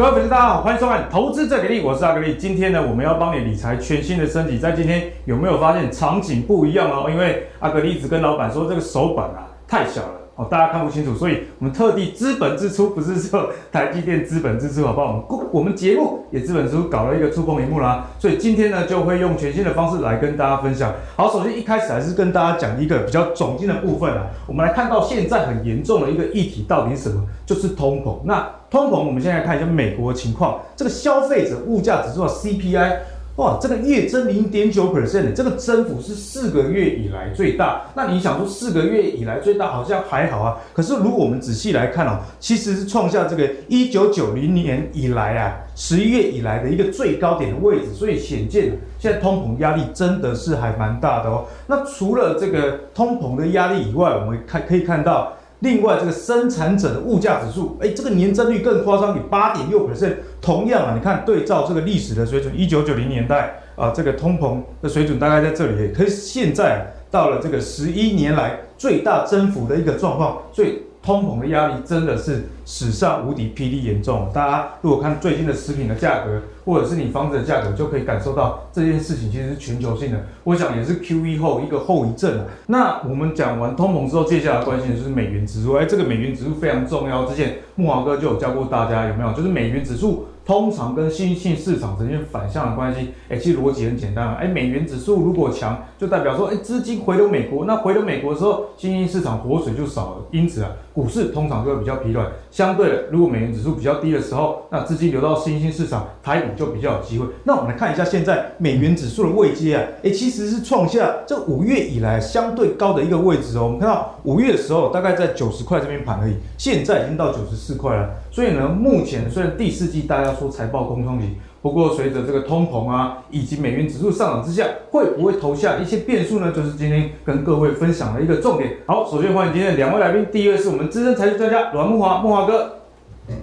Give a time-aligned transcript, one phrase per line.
[0.00, 2.34] 各位粉丝，大家好，欢迎收看《投资最给力》，我是阿格力。
[2.36, 4.58] 今天呢，我们要帮你理财全新的升级。
[4.58, 7.10] 在今天有没有发现场景不一样哦？
[7.10, 10.19] 因为阿格力一直跟老板说，这个手板啊太小了。
[10.40, 15.22] 哦，大家看不清楚，所以我们特地资本支出，不是说台积电资本支出，好不好？
[15.28, 20.94] 我们我们节目也资本支出搞了一个触碰萤幕啦，所以今天呢就会用全新的方式来跟大家分享。
[21.14, 27.22] 好，首先一开始还是跟大家讲一个比较总经的部分啊，我们来看到现在很严重的一个议题到底是什么？
[27.44, 28.20] 就是通膨。
[28.24, 32.96] 那通膨，我们现在看一下美国的情况，这个消费者物价指数 CPI。
[33.36, 37.82] 哇，这个月增零点九 percent，这个增幅是四个月以来最大。
[37.94, 40.58] 那你想说四个月以来最大好像还好啊？
[40.74, 47.94] 可是如果我们仔细来看哦，其实是创下这个一九九零年以来啊十一月以来的一个最高点的位置。
[47.94, 51.46] 所以显见现在通膨压力真的是还蛮大的哦。
[51.66, 55.32] 那除了这个通膨的压力以外，我们看可以看到。
[55.60, 60.14] 另外，这个生产者的物价指数，哎，这个年增率更夸张，有八点六 percent。
[60.40, 70.82] 同样啊，你看对照这个历史的水准，一九九零年代啊，这个通膨的水准大概在这里，可是现在到了这个十一年来最大增幅的一个状况，最。
[71.02, 74.28] 通膨的压力真的是史上无敌霹雳严重。
[74.34, 80.26] 大家如果看最近的食品的价格，或者是你房子的价格，就可以感受到这件事情其实是全球性的。
[80.44, 82.44] 我想也是 QE 后一个后遗症。
[82.66, 85.74] 那我们讲完通膨之后，接下来关心的就是美元指数。
[85.74, 87.24] 哎，这个美元指数非常重要。
[87.24, 89.32] 之前木华哥就有教过大家，有没有？
[89.32, 90.26] 就是美元指数。
[90.50, 102.26] 通常跟新兴市场呈现反向的关系，哎，其实逻辑很简单啊，哎，美元指数如果强，就代表说，哎，资金回流美国，那回流美国的时候，新兴市场活水就少了，因此啊，股市通常就会比较疲软。
[102.50, 107.26] 相对的，如果美元指数比较低的时候，那资金流到新兴市场，台股就比较有机会。
[107.44, 113.66] 那我们来看一下现在美元指数的位阶啊，哎，其实是创下这五月以来相对高的一个位置哦。
[113.66, 118.10] 我们看到五月的时候大概在九十块这边盘而已，现在已经到九十四块了。
[118.30, 126.52] 所以呢，目前虽然第四季大家说财报空窗期，不过随着这个通膨啊，以及美元指数上涨之下，会不会投下一些变数呢？
[126.52, 128.78] 就是今天跟各位分享的一个重点。
[128.86, 132.76] 好，首先欢迎今天的两位来宾，第一位是我们资深财经专家阮木华，木华哥。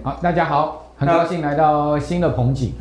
[0.02, 2.74] 好，大家好，很高兴来到新的棚景。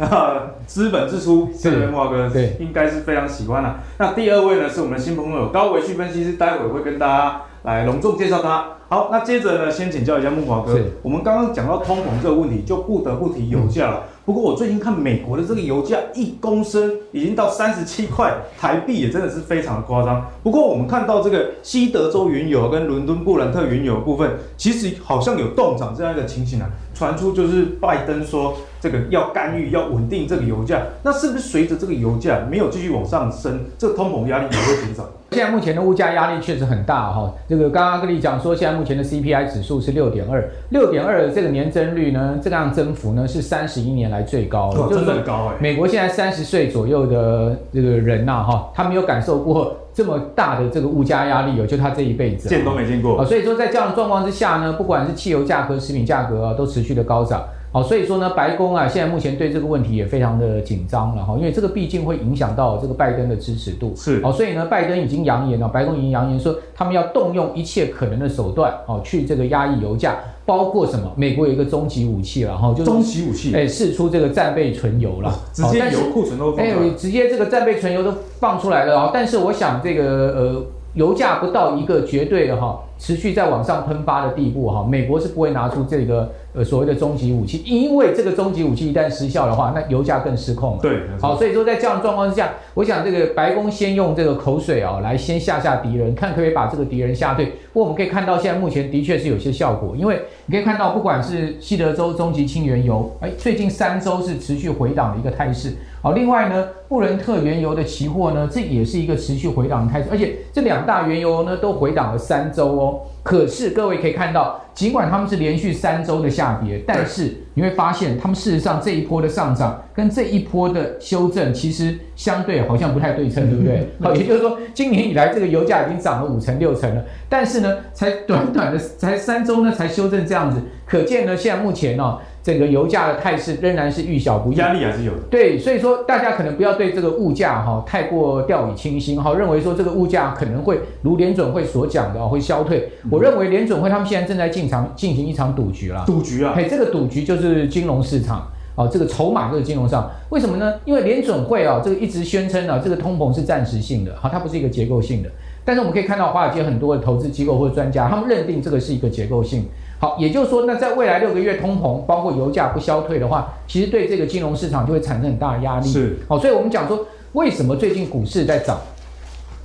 [0.66, 3.80] 资本支出，这位慕驊哥对，应该是非常喜欢的、啊。
[3.98, 8.66] 那第二位呢，是我们的新朋友高维旭分析师，待会会跟大家来隆重介绍他。
[8.90, 10.80] 好，那接着呢，先请教一下木华哥。
[11.02, 14.04] 我们刚刚讲到通膨这个问题，就不得不提油价了。
[14.06, 20.26] 嗯、不过我最近看美国的这个油价，一公升已经到三十七块台币，也真的是非常的夸张。
[20.42, 26.70] 不过我们看到这个西德州原油跟伦敦布兰特原油的部分，其实好像有动涨这样一个情形啊。
[26.98, 30.82] 传出就是拜登说这个要干预，要稳定这个油价。
[31.04, 35.08] 那是不是随着这个油价没有继续往上升，这个通膨压力也会减少？
[35.32, 45.56] 现在目前的物价压力确实很大哈，这个刚刚跟你讲说，现在目前的 CPI 指数是六点二，六点二的这个年增率呢，这个样增幅呢是三十一年来最高的，真的很高哎。
[45.60, 53.26] 美国现在三十岁左右的这个人呐哈，他没有感受过这么大的这个物价压力哦，就他这一辈子见都没见过啊。
[53.26, 57.44] 所以说在这样的状况之下呢，不管是汽油价格、食品价格啊，都持续的高涨。
[57.72, 63.92] 好，所以说呢，白宫啊，现在目前对这个问题也非常的紧张了哈，因为这个毕竟会影响到这个拜登的支持度。
[63.96, 70.16] 是，好，所以呢，拜登已经扬言了，白宫已经扬言说，他们要动用一切可能的手段，哦，去这个压抑油价，
[70.48, 71.12] 包括什么？
[71.18, 82.80] 美国有一个终极武器了哈，就是终极武器，哎，试出这个战备存油了， 直接油库存都放出来，哎，直接这个战备存油都放出来了啊，但是我想这个呃，油价不到一个绝对的哈。
[82.98, 90.80] 持续在往上喷发的地步，哈，美国是不会拿出这个呃所谓的终极武器，因为这个终极武器一旦失效的话，那油价更失控了。
[90.82, 97.46] 对，好，所以说在这样的状况之下，我想这个白宫先用这个口水啊，来先吓吓敌人，看可不可以把这个敌人吓退。
[97.72, 105.74] 不过我们可以看到，现在目前的确是有些效果，因为你可以看到，不管是西德州终极轻原油，哎，最近三周是持续回档的一个态势。
[106.02, 112.87] 好，另外呢，布伦特原油的期货呢，这也是一个持续回档的态势，而且这两大原油呢都回档了三周哦。
[113.28, 123.86] 可是各位可以看到，尽管他们是连续三周的下跌，但是你会发现，他们事实上这一波的上涨跟这一波的修正，其实相对好像不太对称，对不对？
[124.02, 132.22] 好，也就是说，今年以来这个油价已经涨了五成六成了，但是呢，才短短的才三周呢，才修正这样子，可见呢，现在目前呢、哦。
[132.48, 135.20] 整个油价的态势仍然是遇小不易，压力还是有的。
[135.30, 142.90] 对，所以说大家可能不要对这个物价哈太过掉以轻心哈，认为说这个物价可能会如联准会所讲的会消退。
[143.04, 146.06] 嗯、我认为联准会他们现在正在进场进行一场赌局了。
[146.08, 148.48] 赌局啊，嘿，这个赌局就是金融市场。
[148.78, 150.76] 啊，这个筹码这个金融上，为什么呢？
[150.86, 155.30] 因为联准会啊，这个一直宣称啊，这个通膨是暂时性的，好，它不是一个结构性的。
[155.66, 159.66] 但是我们可以看到，华尔街很多的投资机构或者专家，他们认定这个是一个结构性。
[160.00, 165.88] 好，也就是说，那在未来六个月通膨，包括油价不消退的话，其实对这个金融市场就会产生很大的压力。
[165.88, 168.78] 是，好，所以我们讲说，为什么最近股市在涨？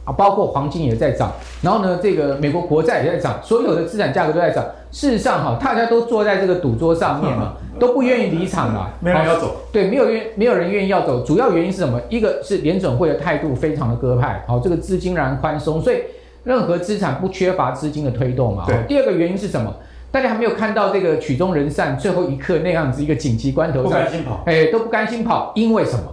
[0.04, 1.30] 啊，包括黄金也在涨，
[1.60, 4.64] 然后呢，这个美国国债也在涨，所有的资产价格都在涨。
[4.90, 9.54] 事实上，哈，大家都坐在这个赌桌上面了， 都不愿意离场了，没人要走。
[9.70, 11.24] 对，没有愿，没有人愿意要走。
[11.24, 12.00] 主要原因是什么？
[12.08, 15.98] 一个是联准会的态度非常的鸽派，好，这个资金然宽松，所以
[16.42, 18.64] 任何资产不缺乏资金的推动嘛。
[18.66, 18.76] 对。
[18.88, 19.72] 第二个原因是什么？
[20.12, 26.04] 大家还没有看到这个曲终人散最后一刻那样子一个紧急关头上，不甘心跑，哎，都不甘心跑，因为什么？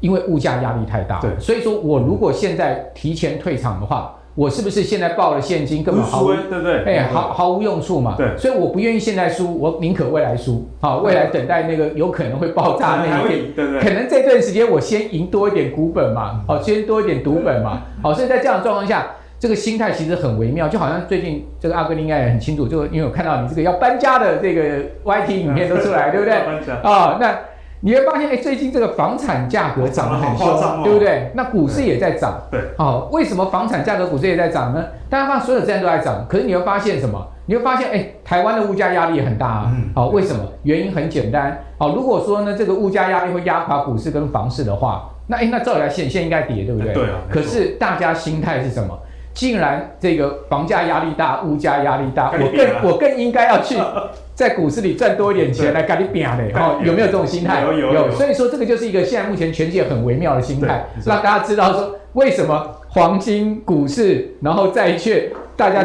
[0.00, 6.84] 因为物价压力太大，对，所以说我如果现在提前退场的话，我是不是现在报了现金根本毫无，对不对？
[6.84, 8.14] 哎，毫毫无用处嘛。
[8.16, 10.66] 对，所以我不愿意现在输，我宁可未来输。
[10.80, 13.80] 好，未来等待那个有可能会爆炸那一天，对对。
[13.80, 17.82] 可能这段时间我先赢多一点股本嘛，好，先多一点赌本嘛。
[18.02, 19.06] 好，所以在这样的状况下，
[19.42, 24.62] 这个心态其实很微妙，就好像最近这个阿哥应该也很清楚，就因为我看到你这个要搬家的这个
[25.04, 26.34] YT 影片都出来，对不对？
[26.84, 27.36] 啊，那。
[27.84, 31.32] 你会发现，哎，最近这个房产价格涨得很凶，哦、对不对？
[31.34, 34.84] 那股市也在涨，对，好、哦，为什么房产价格、股市也在涨呢？
[35.10, 37.26] 大家发现所有资产都在涨，可是你会发现什么？
[37.46, 39.72] 你会发现，哎，台湾的物价压力也很大啊。
[39.96, 40.44] 哦，为什么？
[40.62, 46.94] 原因很简单，好、哦，如果说呢，这个物价压力会压垮股市跟房市的话，那哎，那照理来现现应该跌，对不对？
[46.94, 47.18] 对啊。
[47.28, 48.96] 可是大家心态是什么？
[49.34, 53.76] 既然这个房价压力大，物价压力大，我更我更应该要去。
[54.34, 57.60] 在股市里赚多一点钱来赶你拼的，哦，有没有这种心态？
[57.60, 58.10] 有有有。
[58.10, 65.84] 所以说这个就是一个现在目前全世界很微妙的心态，让大家知道说为什么黄金、股市，然后债券，大家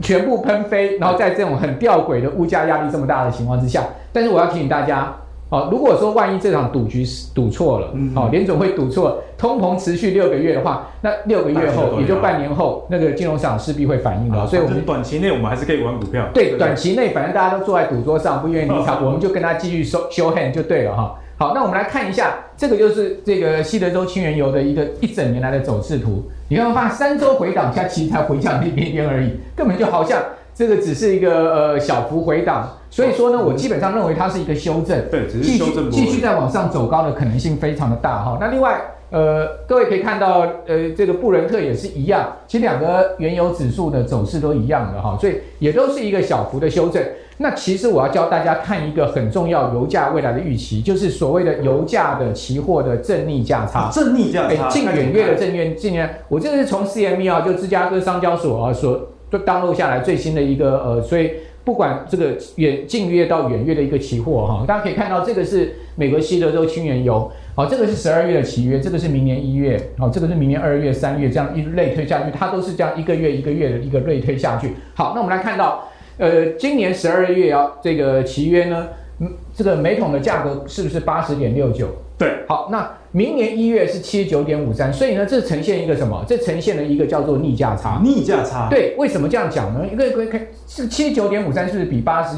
[0.00, 3.82] 全部喷飞，然后在这种很吊诡的物价压力这么大的情况之下，
[4.12, 5.14] 但是我要提醒大家。
[5.52, 7.04] 好，如果说万一这场赌局
[7.34, 14.46] 赌错了，好，联总会赌错，通膨持续六个月的话，那六个月后，也就半年后，那个金融市场势必会反应的。
[14.46, 16.26] 所以，我们短期内我们还是可以玩股票。
[16.32, 21.18] 对，短期内反正大家都坐在赌桌上，不愿意离场，我们就跟他继续收 show hand 就对了哈。
[21.36, 26.22] 好，那我们来看一下，这个就是这个西德州轻原油的一个一整年来的走势图。
[26.48, 30.18] 你看，发现三周回档，它其实才回降一点点而已，根本就好像
[30.54, 32.78] 这个只是一个呃小幅回档。
[32.90, 38.36] 所以说呢，我基本上认为它是一个修正，对，只是修正，继续继续再往上走高的可能性非常的大哈。
[38.38, 47.02] 那另外，呃，各位可以看到，呃，这个布伦特也是一样，其实两个原油指数的走势都一样的哈，所以也都是一个小幅的修正。
[47.38, 61.30] 那其实我要教大家看一个很重要油价未来的预期，就是所谓的油价的期货的正逆价差，正逆价差，近远月的正月近月，我这个是从 CME 啊，就芝加哥商交所啊所就登录下来最新的一个呃，所以。
[61.64, 74.72] 不管这个远近月到远月的一个期货哈，大家可以看到这个是美国西德州轻原油，好，这个是十二月的期约，这个是明年一月，好，这个是明年二月、三月这样一类推下去，它都是这样一个月一个月的一个类推下去。
[74.94, 75.88] 好，那我们来看到，
[76.18, 78.88] 呃，今年十二月要这个期约呢，
[79.20, 81.86] 嗯，这个每桶的价格是不是八十点六九？
[82.22, 86.24] 对，好，那明年一月是七十九点五三，所以呢，这呈现一个什么？
[86.28, 88.00] 这呈现了一个叫做逆价差。
[88.04, 88.68] 逆价差。
[88.70, 89.84] 对，为什么这样讲呢？
[89.92, 92.36] 一个可以看是七十九点五三，是不是比八十？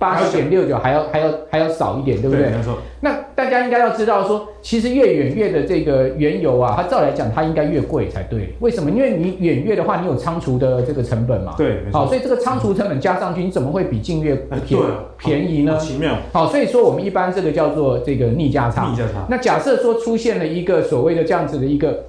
[0.00, 2.46] 八十点六九还要还要还要少一点，对不对？
[2.46, 2.78] 对，没错。
[3.02, 8.54] 那大家应该要知道说，其实越远月的这个原油啊，它照来讲它应该越贵才对。
[8.60, 8.90] 为什么？
[8.90, 11.54] 因为你远月的话，你有仓储的这个成本嘛。
[11.58, 12.00] 对，没错。
[12.00, 14.34] 好，所以这个仓储成本加上去，你怎么会比近月
[14.66, 14.82] 便
[15.18, 15.76] 便宜呢？
[15.76, 16.16] 奇妙。
[16.32, 18.88] 好，所以说我们一般这个叫做这个逆价差。
[18.90, 19.26] 逆价差。
[19.28, 22.04] 那假设说出现了一个所谓的这样子的一个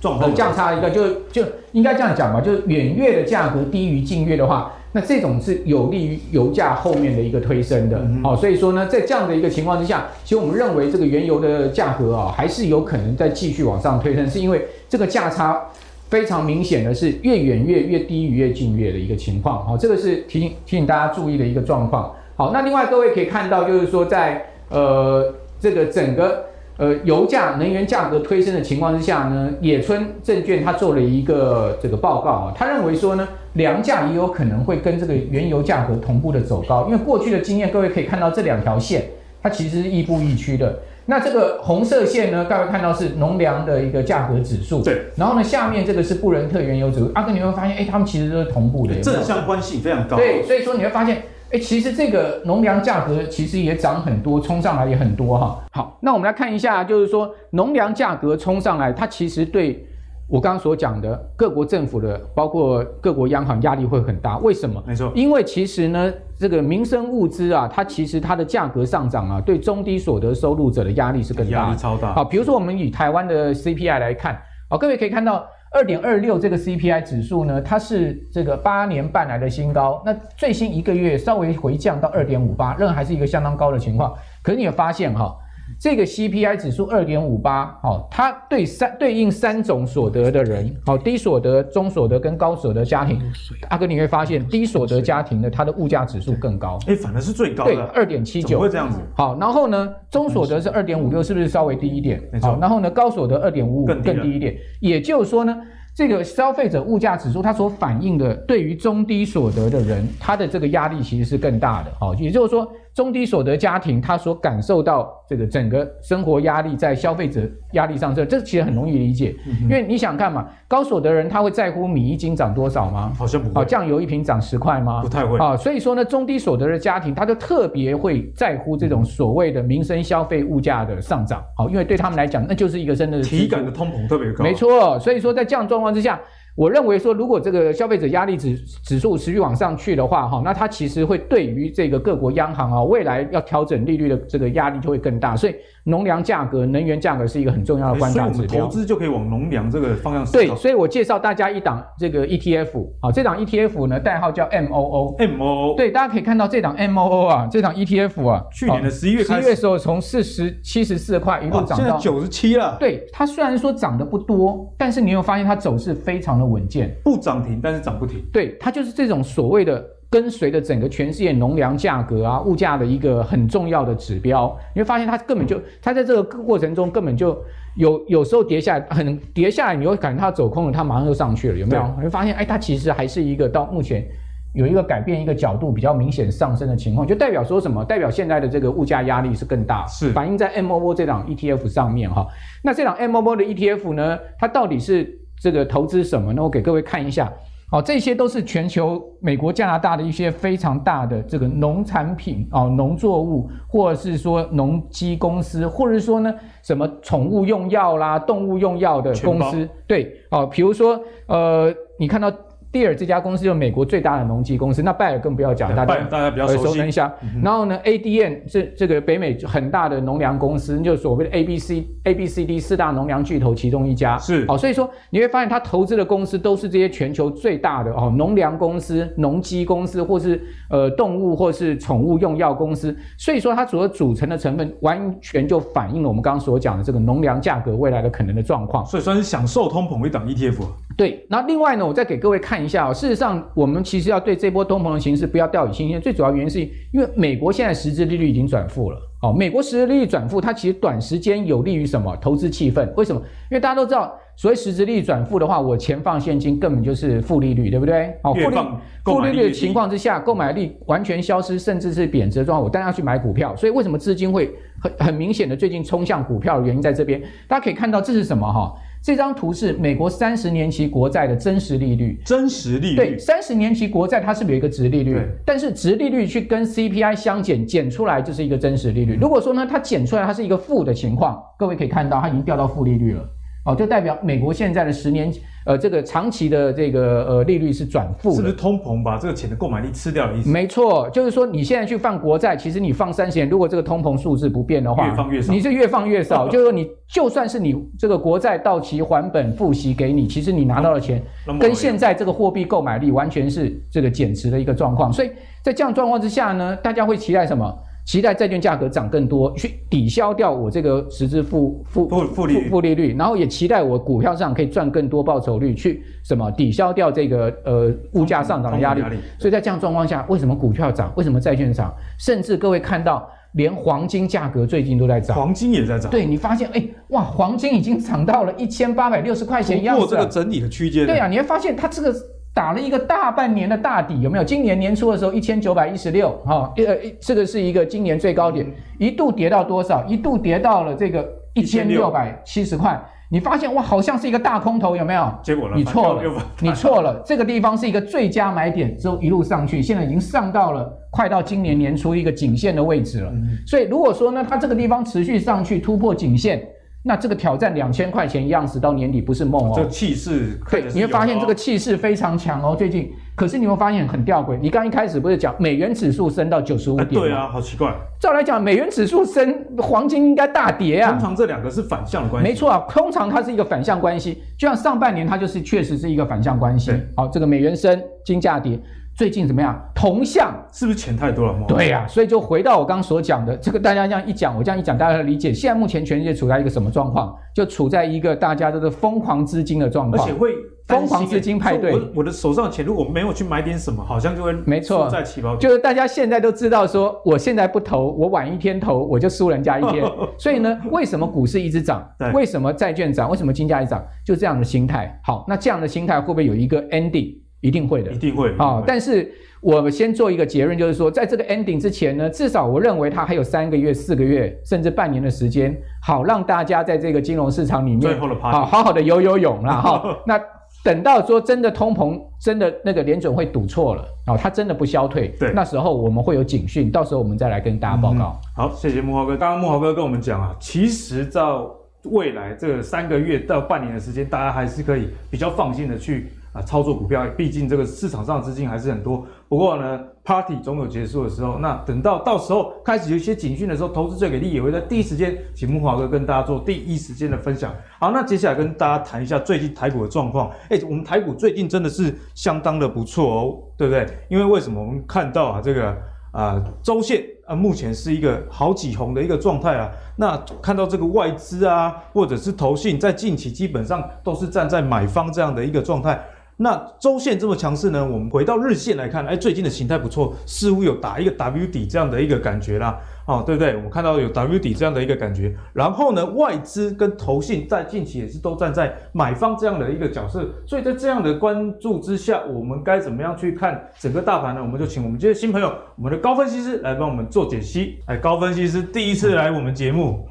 [0.00, 4.72] 状况，价差一个就就应该这样讲吧，就是远月的价格低于近月的话。
[4.92, 15.66] 那这种是有利于油价后面的一个推升的，好，所以说呢，在这样的一个情况之下，其实我们认为这个原油的价格啊，还是有可能再继续往上推升，是因为这个价差
[16.08, 22.14] 非常明显的是越远越越低于越近越的一个情况，好，这个是提醒提醒大家注意的一个状况。
[22.36, 26.46] 好，那另外各位可以看到，就是说在呃这个整个。
[26.78, 39.04] 呃，油价、能源价格推升的情况之下呢，野村证券他做了一个这个报告啊，他认为说呢，粮价也有可能会跟这个原油价格同步的走高，因为过去的经验，各位可以看到这两条线，
[39.42, 40.80] 它其实是亦步亦趋的。
[41.06, 50.18] 那这个红色线呢，各位看到是农粮的一个价格指数，对，然后呢，下面这个是布伦特原油指数，阿哥你会发现，哎，他们其实都是同步的，正相关性非常高。
[50.18, 51.22] 对，所以说你会发现。
[51.52, 55.64] 哎，其实这个农粮价格其实也涨很多，冲上来也很多哈。
[55.72, 59.86] 好，那我们来看一下，就是说农粮价格冲上来，它其实对
[60.28, 64.38] 我刚刚所讲的各国政府的，包括各国央行压力会很大。
[64.38, 64.82] 为什么？
[64.84, 72.12] 没错，因为其实呢，这个民生物资啊，它其实它的价格上涨啊，对中低所得收入者的压力是更大，压力超大。
[72.12, 74.36] 好，比如说我们以台湾的 CPI 来看，
[74.68, 84.14] 好，各位可以看到二点二六这个 CPI 指数呢，它是这个八年半来的新高，那最新一个月稍微回降到二点五八，仍然还是一个相当高的情况。
[84.42, 85.36] 可是你也发现哈？
[85.78, 93.20] 这个 CPI 指数二点五八，好，它对三对应三种所得的人，好，低所得、中所得跟高所得家庭，
[93.68, 98.98] 阿哥你会发现低所得家庭的它的物价指数更高，哎，反而是最高的，对，二点七九，会这样子？
[99.14, 102.22] 好，然后呢，中所得是二点五六，是不是稍微低一点？
[102.40, 105.56] 好，然后呢，高所得二点五五，更低一点，也就是说呢。
[105.94, 111.90] 这个消费者物价指数，它所反映的对于中低所得的人，他的这个压力其实是更大的。
[111.98, 119.36] 好，也就是说，中低所得家庭他所感受到这个整个生活压力在消费者压力上，这这其实很容易理解。
[119.64, 123.12] 因为你想看嘛，高所得人他会在乎米一斤涨多少吗？
[123.18, 123.62] 好像不会。
[123.66, 125.02] 酱油一瓶涨十块吗？
[125.02, 125.38] 不太会。
[125.38, 131.44] 啊，所以说呢，中低所得的家庭他就特别会在乎这种所谓的民生消费物价的上涨。
[131.54, 134.42] 好，因为对他们来讲，那就是一个真的体感的通膨特别高。
[134.42, 136.18] 没错，所以说在这样状况之下。
[136.56, 145.54] 我认为说，如果这个消费者压力指指数持续往上去的话，哈，那它其实会对于这个各国央行啊，未来要调整利率的这个压力就会更大，所以。
[145.88, 148.64] 农粮价格、能源价格是一个很重要的观察指标。
[148.64, 150.24] 投资就可以往农粮这个方向。
[150.32, 155.16] 对，所以我介绍大家一档这个 ETF，好，这档 ETF 呢代号叫 MOO。
[155.16, 155.76] MOO。
[155.76, 162.76] 对，大家可以看到这档 MOO 啊，这档 ETF 啊，去年的十一月，十一月的时候从四十七十四块一路涨到九十七了。
[162.80, 168.24] 对，它虽然说涨得不多，但是你有发现它走势非常的稳健，不涨停，但是涨不停。
[168.32, 169.84] 对，它就是这种所谓的。
[170.08, 177.36] 跟随着整个全世界农粮价格啊，物价的一个很重要的指标，你会发现它根本就，它在这个过程中根本就
[177.76, 181.82] 有有时候跌下来，很跌下来，你会感觉它走空了，它马上就上去了，有没有？
[181.96, 184.06] 你会发现，哎，它其实还是一个到目前
[184.54, 187.84] 有一个改变一个角度比较明显上升的情况，就代表说什么？
[187.84, 192.26] 代表现在的这个物价压力是更大，是反映在 MOO 这档 ETF 上面哈。
[192.62, 196.42] 那这档 MOO 的 ETF 呢，它到底是这个投资什么呢？
[196.42, 197.30] 我给各位看一下。
[197.68, 206.32] 好，这些都是全球美国、加拿大的一些非常大的这个农产品啊、农作物，或者是说农机公司，或者是说呢
[206.62, 212.32] 什么宠物用药啦、动物用药的公司，对，哦，比如说呃，你看到。
[212.76, 217.10] 蒂尔这家公司就是美国最大的农机公司，那拜尔更不要讲，大家大家比较熟悉一下。
[217.22, 224.18] 嗯、然后呢，ADN 这这个北美很大的农粮公司，就是所谓的 ABC ABCD 四大农粮巨头其中一家。
[224.18, 232.94] 是，哦，所以说你会发现他投资的公司都是这些全球最大的哦，农粮公司、农机公司，或是呃动物或是宠物用药公司。
[233.16, 238.84] 所以说它所组成的成分完全就反映了我们刚刚所讲的这个农粮价格未来的可能的状况。
[238.84, 240.58] 所以算是享受通膨一档 ETF。
[240.96, 242.92] 对，那另外呢，我再给各位看一下哦。
[242.92, 245.98] 事实上，我们其实要对这波通膨的形势不要掉以轻心。
[245.98, 246.60] 最主要原因是
[246.92, 248.98] 因为美国现在实质利率已经转负了。
[249.22, 252.14] 哦，美国实质利率转负，它其实短时间有利于什么？
[252.18, 252.86] 投资气氛。
[252.96, 253.20] 为什么？
[253.50, 258.14] 因为大家都知道，所谓实质利率转负的话，我钱放现金根本就是负利率，对不对？
[258.22, 258.56] 哦，负利
[259.04, 263.56] 负利率的情况之下，购买力完全消失，甚至是贬值的状况，我当然要去买股票。
[263.56, 267.20] 所以为什么资金会很很明显的最近冲向股票的原因在这边？
[267.48, 268.46] 大家可以看到这是什么？
[268.52, 268.74] 哈。
[269.06, 275.16] 这张图是美国三十年期国债的真实利率，真实利率对三十年期国债它是有一个值利率？
[275.44, 279.14] 但是值利率去跟 CPI 相减，减出来就是一个真实利率。
[279.14, 283.24] 嗯、如果说呢，它减出来它是一个负的情况，各位可以看到它已经掉到负利率了。
[283.66, 285.32] 哦，就代表美国现在的十年，
[285.66, 290.48] 呃，这个长期的这个呃利率是转负，是不是通膨把这个钱的购买力吃掉的意思？
[290.48, 296.46] 没错，就是说你现在去放国债，其实你放三十年，如果这个通膨数字不变的话，越放越少，你是越放越少。
[296.48, 301.20] 就是说你就算是你这个国债到期还本付息给你，其实你拿到的钱
[301.58, 305.12] 跟现在这个货币购买力完全是这个减持的一个状况。
[305.12, 305.30] 所以
[305.64, 307.76] 在这样状况之下呢，大家会期待什么？
[308.06, 319.00] 期待债券价格涨更多，去抵消掉我这个实质负负负负利负利率，然后也期待我股票上可以赚更多报酬率，去什么抵消掉这个呃物价上涨的压力。
[319.00, 321.12] 压力所以在这样状况下，为什么股票涨？
[321.16, 321.92] 为什么债券涨？
[322.16, 326.08] 甚至各位看到，连黄金价格最近都在涨，黄金也在涨。
[326.08, 331.04] 对，你发现哎哇，黄金已经涨到了一千八百六十块钱一样，过这个整理的区间。
[331.04, 332.14] 对啊，你会发现它这个。
[332.56, 334.42] 打了一个大半年的大底，有没有？
[334.42, 338.66] 今年年初的时候一千九百一十六，哈，呃，这个是一个今年最高点，
[338.98, 340.02] 一度跌到多少？
[340.06, 342.98] 一度跌到了这个一千六百七十块。
[343.28, 345.30] 你发现哇，好像是一个大空头，有没有？
[345.42, 345.74] 结果呢？
[345.76, 346.22] 你错了，
[346.62, 347.22] 你错了。
[347.26, 353.30] 这个地方是一个最佳买点，之后一路上去，现在已经上到了快到今年年初一个颈线的位置了。
[353.66, 356.66] 所以如果说呢，它这个地方持续上去突破颈线。
[357.06, 362.74] 那这个挑战两千块钱样子到年底不是梦哦，这个气势对，你会发现这个气势非常强哦。
[362.76, 367.20] 最近，可是你会发现很吊诡，你刚一开始不是讲美元指数升到九十五点吗？
[367.20, 367.94] 对啊，好奇怪。
[368.20, 371.12] 照来讲，美元指数升，黄金应该大跌啊。
[371.12, 372.48] 通常这两个是反向关系。
[372.48, 376.92] 没错啊，通常它是一个反向关系，就像上半年它就是确实是一个反向关系。
[377.16, 378.76] 好，这个美元升，金价跌。
[379.16, 379.82] 最近怎么样？
[379.94, 381.54] 同向是不是钱太多了？
[381.66, 385.54] 对呀、啊，所以就回到我刚刚所讲的，这个大家这样一讲，我这样一讲，大家理解。
[385.54, 387.34] 现在目前全世界处在一个什么状况？
[387.54, 390.54] 就处在一个大家都是疯狂资金的状况，而且会
[390.86, 391.94] 疯狂资金派对。
[391.94, 395.56] 我我的手上的钱如果没有去买点什么，好像就会没错，在起跑。
[395.56, 400.04] 就是大家现在都知道说，我现在不投，我晚一天投，我就输人家一天。
[400.38, 402.06] 所以呢，为什么股市一直涨？
[402.34, 403.30] 为什么债券涨？
[403.30, 404.04] 为什么金价一涨？
[404.26, 405.18] 就这样的心态。
[405.24, 407.45] 好，那这样的心态会不会有一个 ending？
[407.60, 408.56] 一定会的，一定会。
[408.56, 409.32] 好，但是。
[409.62, 419.80] 我们先做一个结论，就是说，在这个 ending 之前呢，至少我认为它还有三个月、四个月，甚至半年的时间，好让大家在这个金融市场里面，好好好的游游泳啦。
[419.82, 420.18] 哈。
[420.24, 420.40] 那
[420.84, 428.38] 等到说真的通膨，真的那个联准会赌错了，哦，它真的不消退，对，那时候我们会有警讯，到时候我们再来跟大家报告。
[428.58, 429.36] 嗯、好，谢谢木华哥。
[429.36, 436.28] 刚刚木华哥跟我们讲啊，其实到未来这个三个月到半年的时间，大家还是可以比较放心的去。
[436.56, 439.26] 啊，操作股票，毕竟这个市场上资金还是很多。
[439.46, 441.58] 不过呢，Party 总有结束的时候。
[441.58, 447.74] 那等到到时候开始有一些警讯的时候，投资最给力也会在第一时间，请木华哥跟大家做第一时间的分享。
[448.00, 450.50] 好，那接下来跟大家谈一下最近台股的状况。
[450.70, 454.06] 哎，我们台股最近真的是相当的不错哦，对不对？
[454.30, 454.80] 因为为什么？
[454.80, 455.94] 我们看到啊，这个
[456.32, 459.90] 啊周线啊，目前是一个好几红的一个状态啊。
[460.16, 466.18] 那看到这个外资啊，或者是投信，在近期基本上都是站在买方这样的一个状态。
[466.58, 468.02] 那周线这么强势呢？
[468.02, 473.76] 我们回到日线来看，哎，最近的形态不错，似乎有打一个 W 底这样的一个感觉啦，哦，对不对？
[473.76, 475.54] 我们看到有 W 底这样的一个感觉。
[475.74, 484.62] 然后呢，外资跟投信在近期也是都站在买方这样的一个角色，所以在这样的关注之下，我们该怎么样去看整个大盘呢？
[484.62, 487.98] 我们就请我们这些新朋友，我们的高分析师来帮我们做解析。
[488.06, 490.26] 哎，高分析师第一次来我们节目。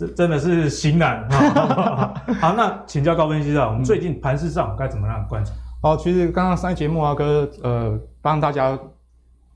[0.00, 2.14] 这真的是型男哈！
[2.40, 5.52] 好，那请教高分析师啊，我们最近盘市上该怎么样观察？
[5.82, 8.78] 好，其实刚刚上节目啊，哥呃帮大家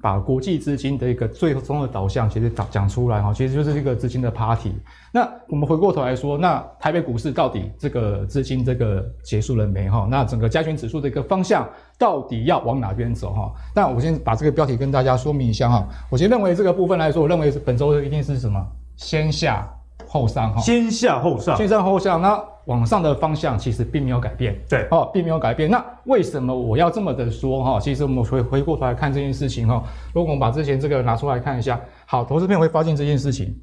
[0.03, 4.75] 把国际资金的一个最终的导向其实讲讲出来哈，其实就是一个资金的 party。
[5.11, 10.07] 那我们回过头来说，那台北股市到底这个资金这个结束了没哈？
[10.11, 11.67] 那整个加权指数的一个方向
[11.99, 13.51] 到底要往哪边走哈？
[13.75, 15.89] 那我先把这个标题跟大家说明一下哈。
[16.11, 18.63] 我先认为这个部分来说，我认为是本周一定是什么？
[18.97, 19.67] 先下。
[20.07, 25.71] 后上哈，先下后上，先上后下，那往上的方向其实并没有改变，对，哦，并没有改变。
[25.71, 27.79] 那为什么我要这么的说哈？
[27.79, 29.83] 其实我们回回过头来看这件事情哈，
[30.15, 33.55] 如果我们把之前这个拿出来看一下，好，投资片会发现这件事情，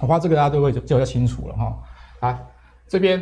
[0.00, 1.76] 我画这个大家都会就比较清楚了哈。
[2.20, 2.38] 来，
[2.86, 3.20] 这边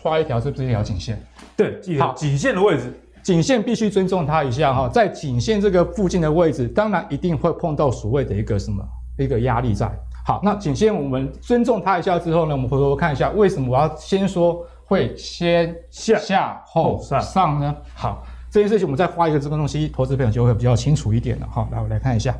[0.00, 1.22] 画一条是不是一条颈线？
[1.56, 8.82] 对，好，颈线的位置，颈线必须尊重它一下哈，在颈线这个附近的位置，当然一定会碰到所谓的一个什么
[9.18, 9.90] 一个压力在。
[10.26, 17.76] 好，那仅先我们尊重他一下之后呢，我们回头看一下，为什么我要先说会先下下后上上呢？
[17.94, 21.46] 好，这件事情我们再画一个这个东西，投资朋友就会比较清楚一点了。
[21.48, 22.36] 好，来我来看一下。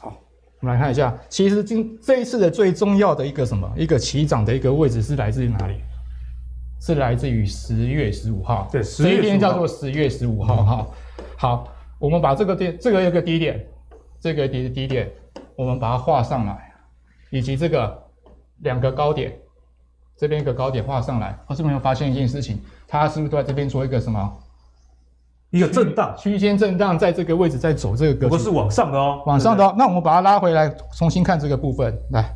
[0.00, 0.10] 好，
[0.60, 5.74] 我们来看一下，其实今这一次的最重要的一个什么一个起涨的一个位置是来自于哪里？
[6.80, 8.66] 是来自于十月十五号。
[8.72, 10.64] 对，十一天叫做十月十五号。
[10.64, 10.86] 哈、
[11.18, 13.62] 嗯，好，我们把这个点，这个一个低点。
[14.20, 15.10] 这个低低点，
[15.56, 16.72] 我们把它画上来，
[17.30, 18.06] 以及这个
[18.58, 19.36] 两个高点，
[20.16, 21.38] 这边一个高点画上来。
[21.46, 24.42] 我是没有发现一件事情，它是不是都在这边做一个什么？
[25.48, 28.28] 一个震荡，区间震荡，在这个位置在走这个格局。
[28.28, 29.74] 不是往上的哦，往上的哦。
[29.76, 32.32] 那我们把它拉回来，重新看这个部分，来，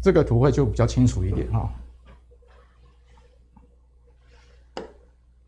[0.00, 1.70] 这个图会就比较清楚一点哈。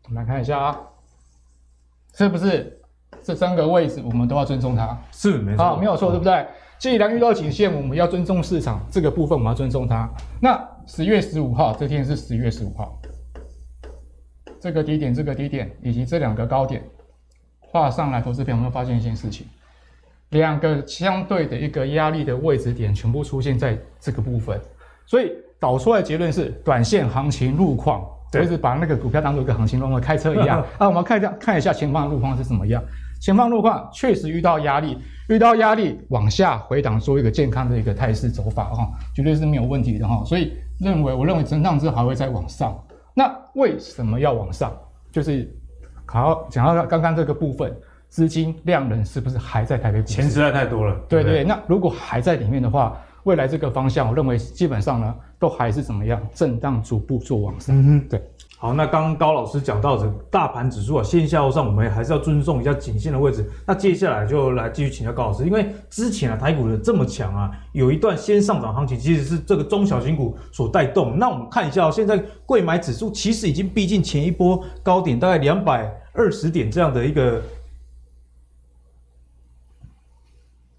[0.03, 0.79] 我们来看一下啊，
[2.13, 2.78] 是不是？
[3.29, 6.43] 这三个位置我们都要尊重它，是没错，好，没有错，对不对？
[6.79, 10.09] 既然遇到颈线，我们要尊重市场这个部分，我们要尊重它。
[10.41, 12.99] 那十月十五号这天是十月十五号，
[14.59, 16.83] 这个低点、这个低点以及这两个高点
[17.59, 19.45] 画上来，投资朋友会发现一件事情：
[20.29, 24.59] 两个相对的一个压力的位置点全部出现在这个部分，
[25.05, 28.03] 所以导出来的结论是短线行情路况。
[28.31, 30.87] 我一直把那个股票当做一个行情路况，开车一样 啊。
[30.87, 32.81] 我们看一下，看一下前方的路况是怎么样。
[33.19, 40.23] 前方路况确实遇到压力，遇到压力往下回档，做一个健康的一个态势走法哈，绝对是没有问题的哈。
[40.25, 42.77] 所以认为，我认为震荡之后还会再往上。
[43.13, 44.71] 那为什么要往上？
[45.11, 45.53] 就是
[46.05, 47.75] 好讲到刚刚这个部分，
[48.07, 50.13] 资金量能是不是还在台北股市？
[50.13, 50.95] 钱实在太多了。
[51.09, 57.75] 对对，对，那如果还在里面的话，未来这个方向，我认为基本上呢，都还是怎么样，震荡逐步做往上。
[57.77, 58.23] 嗯哼，对。
[58.61, 63.49] 好，那刚刚高老师讲到这个大盘指数啊，线下上我们还是要尊重一下颈线的位置。
[63.65, 71.17] 那接下来就来继续请教高老师，因为之前啊台股的这么强啊，有一段先上涨行情，其实是这个中小型股所带动。
[71.17, 77.41] 那我们看一下，现在柜买指数其实已经逼近前一波高点，大概两百二十点这样的一个。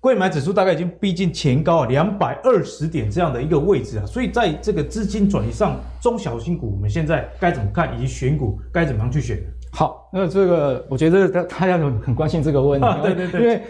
[0.01, 9.39] 柜买指数大概已经逼近前高两百二十点这样的一个位置啊，所以在这个资金转移上，中小型股我们现在该怎么看，以及选股该怎么样去选？
[9.73, 13.63] 好，那这个我觉得大家很很关心这个问题，啊、对对对，因为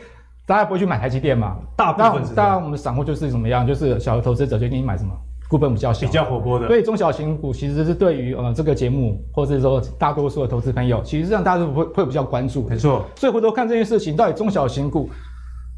[0.46, 5.10] 大家不会去买台积电嘛，大部分当然我们散户就是怎么样，就是小的投资者决定买什么，
[5.48, 15.10] 股本比较小，比较活泼的，所以中小型股其实是对于呃这个节目，或者是说大多数的投资朋友，其实让大家都会会比较关注，没错，所以回头看这件事情，到底中小型股。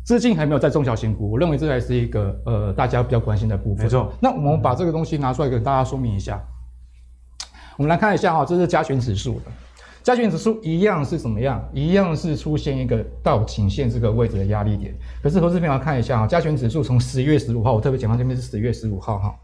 [0.04, 3.84] 资金还没有在中小型股，我认为这还是一个呃大家比较关心的部分。
[3.84, 6.42] 没错，那我们把这个东西拿出来给大家说明一下。
[7.76, 9.42] 我们来看一下哈，这是加权指数的，
[10.02, 11.66] 加权指数一样是怎么样？
[11.72, 14.92] 一样是出现一个到颈线这个位置的压力点。
[15.22, 19.34] 可是投资朋友看一下啊，加权指数从十月十五号，我特别讲到这边是十月十五号哈，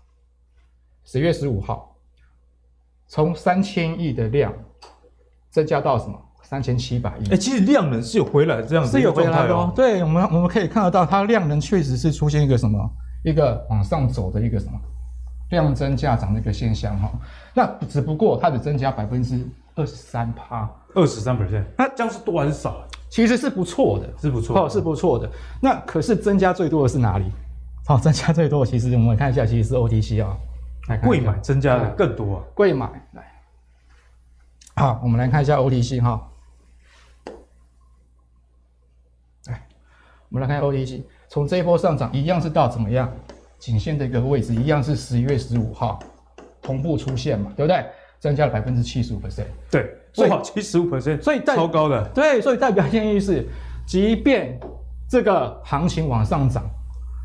[1.05, 1.97] 十月十五号，
[3.07, 4.53] 从三千亿的量
[5.51, 6.21] 增加到什么？
[6.49, 9.71] 三千七百亿，哎、欸，其实量能是有回来这样子，是有回来的哦。
[9.77, 12.91] 对，我们我们可以看得到，它量能确实是出现一个什么，
[13.23, 14.73] 一个往上走的一个什么
[15.51, 17.13] 量增价涨的一个现象哈。
[17.53, 22.83] 那只不过它只增加百分之二十三趴，二十三 percent，那这样是多还是少？
[23.11, 25.31] 其实是不错的，是不错，哦，是不错的。
[25.61, 27.27] 那可是增加最多的是哪里？
[27.87, 30.35] 好，增加最多的其实我们看一下，其实是 OTC 啊，
[30.89, 33.23] 来柜买增加的更多啊，贵买来。
[34.77, 36.27] 好，我们来看一下 OTC 哈。
[40.31, 43.11] 我们来看 OTC，从这一波上涨一样是到怎么样，
[43.59, 45.99] 颈线的一个位置一样是十一月十五号
[46.61, 47.83] 同步出现嘛，对不对？
[48.21, 53.47] 增加了百分之七十五 percent，对，所以七十五 percent，所以超高的，对，所以代表建议是，
[53.87, 54.59] 即便
[55.09, 56.69] 这个行情往上涨，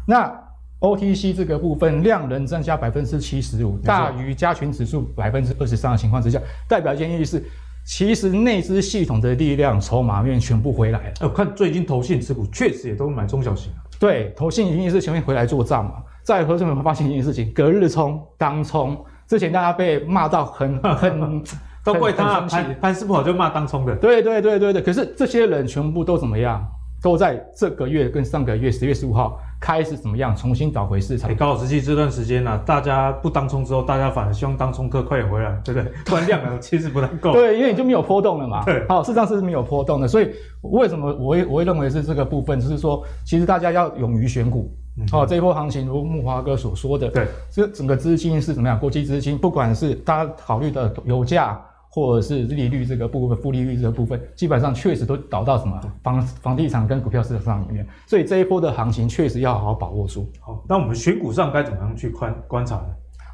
[0.07, 0.31] 那
[0.79, 6.39] OTC 这个部分量能增加百分之七十五，大于加权指数百分之二十三的情况之下，
[6.69, 7.43] 代表建议是。
[7.85, 11.13] 其实内资系统的力量筹码面全部回来了。
[11.21, 13.71] 我看最近投信持股确实也都买中小型。
[13.99, 15.95] 对，投信一定是前面回来做账嘛。
[16.23, 21.43] 再和这边会发现一件事情，隔日冲当冲，之前大家被骂到很 很，
[21.83, 23.93] 都怪他盘盘势不好就骂当冲的。
[23.97, 26.65] 对对对对对，可是这些人全部都怎么样？
[27.01, 31.29] 都在这个月跟上个月十月十五号开始怎么样重新找回市场？
[31.29, 35.89] 欸、高老师，其实这段时间呢、啊，大家不当冲之后，大家反而希望当冲客快点回来，对不对？
[36.03, 37.31] 不然量啊其实不太够。
[37.31, 38.65] 对，因为你就没有波动了嘛。
[38.65, 40.05] 对，好，事实上是没有波动的。
[40.05, 40.29] 所以
[40.63, 44.69] 为什么我会我会认为是这个部分，就是说，其实大家要勇于选股。
[45.09, 48.77] 好、嗯，这一波行情如木华哥所说的，对，这整个资金是怎么样？
[48.77, 51.57] 国际资金，不管是大家考虑的油价。
[51.93, 60.27] 或者是利率这个部分，负利率这个部分，基本上确实都导到什么房房地产跟股票市场里面，所以这一波的行情确实要好好把握住。
[60.39, 62.87] 好，那我们选股上该怎么样去观观察呢？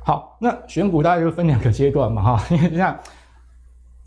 [0.04, 3.00] 好，那选股大概就分两个阶段嘛，哈， 因为像。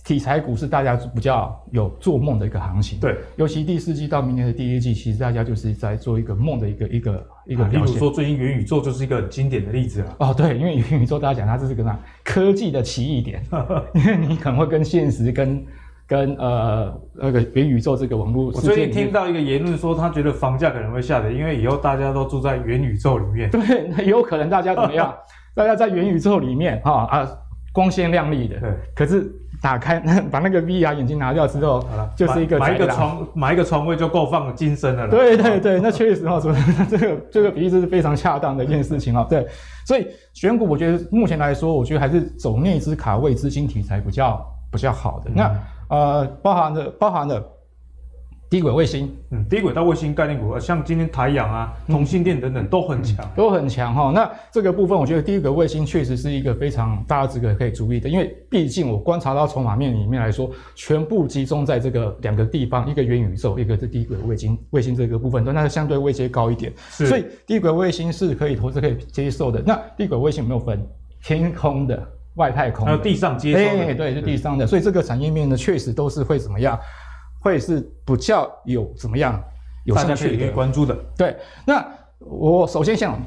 [0.05, 7.87] 题材股是大家比较有做梦的一个行情，对，尤其第四季到明年的第一季，其实大家就是在做一个梦的一个一个一个表现。
[7.87, 10.17] 比如说最近元宇宙就是一个很经典的例子了。
[10.19, 11.99] 哦，对，因为元宇宙大家讲它这是个啥？
[12.25, 13.43] 科技的奇异点，
[13.95, 15.65] 因为你可能会跟现实跟
[16.07, 18.47] 跟呃那个元宇宙这个网络。
[18.47, 23.51] 我最近听到一个言论说，他觉得房价可能会下跌，因为以后大家都住在元宇宙里面。
[23.51, 25.15] 对，那有可能大家怎么样？
[25.55, 27.29] 大家在元宇宙里面哈啊，
[27.73, 29.31] 光鲜亮丽的，对，可是。
[29.63, 35.09] 打开， 把那个 VR 眼镜拿掉之后，好了，就是一个买一个床，买一个床位就够放金身了。
[35.09, 36.53] 对对对， 那确实哈，说
[36.91, 39.25] 这个这个比喻是非常恰当的一件事情啊。
[39.31, 39.47] 对，
[39.87, 45.31] 所以选股，我觉得目前来说，我觉得还是走内资卡位资金题材比较比较好的。
[45.31, 47.43] 嗯、那呃，包含的包含的。
[48.53, 54.13] 低轨卫星，嗯，低轨道卫星概念股，像今天台阳啊、同性电等等都很强，都很强哈。
[54.15, 69.63] 那这个部分，我觉得低轨卫星确实是一个非常大家这个可以注意的，因为毕竟我观察到筹码面里面来说，全部集中在这个两个地方，一个元宇宙，一个是低轨卫星，卫星这个部分，但它相对位阶高一点，所以低轨卫星是可以投资可以接受的。
[69.65, 70.87] 那低轨卫星有没有分
[71.25, 76.79] 天空的、外太空的、还有地上接收对，是地上的，所以这个产业面呢，确实都是会怎么样？
[77.43, 79.43] 会是比较有怎么样
[79.85, 80.97] 有兴趣可以关注的。
[81.17, 81.85] 对，那
[82.21, 83.19] 我首先想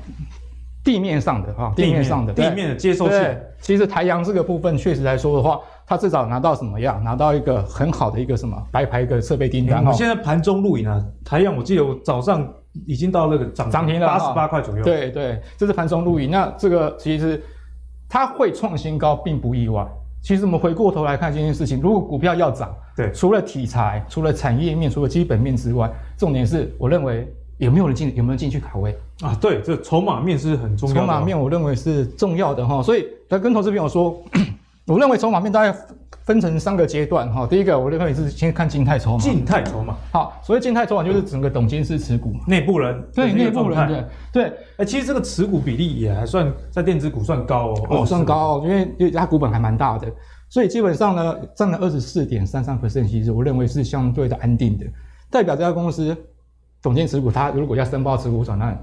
[0.84, 3.38] 地面上的哈，地面上的地面的接收性。
[3.60, 7.04] 其实台阳这个部分确实来说的话，它至少拿到什么样？
[7.04, 9.80] 拿到一个很好的一个什么白牌一个设备订单。
[9.80, 12.48] 我们现在盘中录影啊，台阳我记得我早上
[12.86, 14.84] 已经到那个涨涨停了，八十八块左右。
[14.84, 16.30] 对对，这是盘中录影。
[16.30, 17.42] 那这个其实
[18.08, 19.86] 它会创新高，并不意外。
[20.26, 29.38] 其实我们回过头来看这件事情，如果股票要涨，对，除了题材、除了产业面、除了基本面之外，重点是我认为有没有人进，有没有进去卡位啊？
[29.40, 31.02] 对，这筹码面是很重要的。
[31.02, 34.20] 筹码面我认为是重要的哈，所以他跟投资朋友说，
[34.88, 35.76] 我认为筹码面大概
[36.26, 37.48] 分成三个阶段哈。
[37.48, 39.18] 第一个，我认为是先看静态筹码。
[39.18, 44.54] 静态筹码，好，所谓静态筹码就是整个董监事持股，内部人对内部人的对。
[44.78, 50.08] 哎，其实这个持股比例也还算在电子股算高哦，哦，算高哦，因为因为它股本还蛮大的。
[50.50, 54.86] 所以基本上呢，占了二十四点三三 percent，其实我认为是相对的安定的，
[55.32, 56.16] 代表这家公司
[56.80, 58.78] 董监持股，它如果要申报持股转让，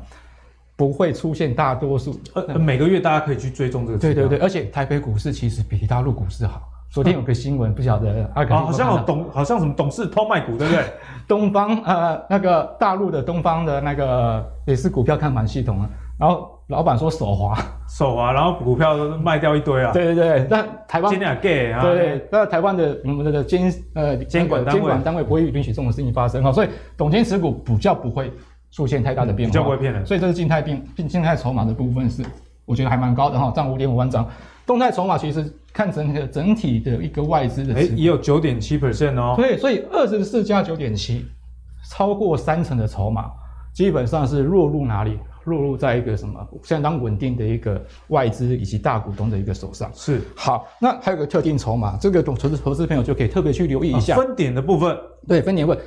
[0.76, 2.18] 不会出现大多数。
[2.34, 3.98] 呃，每个月大家可以去追踪这个。
[3.98, 6.60] 对对对，而且台北股市其实比大陆股市好。
[6.90, 10.84] 昨天有个新闻，嗯、不晓得啊，好像有董，好像什么董事偷卖股，对不对？
[11.26, 16.48] 东方呃，那个大陆的东方的那个也是股票看盘系统啊，然后。
[16.68, 17.54] 老板说手滑，
[17.86, 19.92] 手滑，然后股票都卖掉一堆啊。
[19.92, 21.82] 对对对，那台湾今天也 gay 啊。
[21.82, 28.32] 对，那台湾的我们的监呃监管监管单位不会允许这种事情发生哈，所以董监持股比较不会
[28.72, 30.04] 出现太大的变化，比较不会骗人。
[30.04, 32.24] 所以这是静态变静态筹码的部分是，
[32.64, 34.28] 我觉得还蛮高的哈，占五点五万张。
[34.66, 39.34] 动态筹码其实看整个整体的一个外资的，哎，也有九点七 percent 哦。
[39.36, 41.24] 对，所以二十四加九点七，
[41.90, 43.30] 超过三成的筹码
[43.74, 45.18] 基本上是落入哪里？
[45.46, 49.90] 落入在一个什么相当稳定的一个外资以及大股东的一个手上。
[49.92, 54.14] 是好，那还有个特定筹码，这个投资投资朋友就可以特别去留意一下。
[54.14, 55.82] 啊、分点的部分，对分点部分，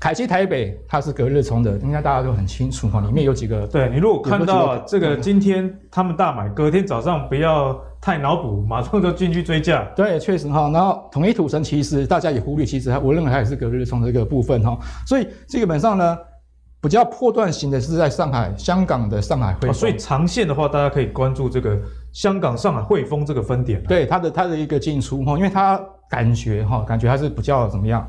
[0.00, 3.00] 凯基台北它是隔日冲的，应该大家都很清楚哈。
[3.00, 9.84] 里面有几个，对你如果看到这个今天他们大买，隔天早上不要太脑补，马上就进去追价。
[9.96, 10.70] 对，确实哈。
[10.72, 14.78] 然后统一土城其实大家也忽略，其实我认为它也是隔日冲的一个部分哈。
[15.06, 16.16] 所以基本上呢。
[16.80, 21.76] 比较破断型的是在上海、香港的上海汇丰，所以长线的话，大家可以关注这个
[22.12, 23.82] 香港、上海汇丰这个分点。
[23.82, 28.08] 对它的它的一个进出哈，因为它感觉哈，感觉还是比较怎么样，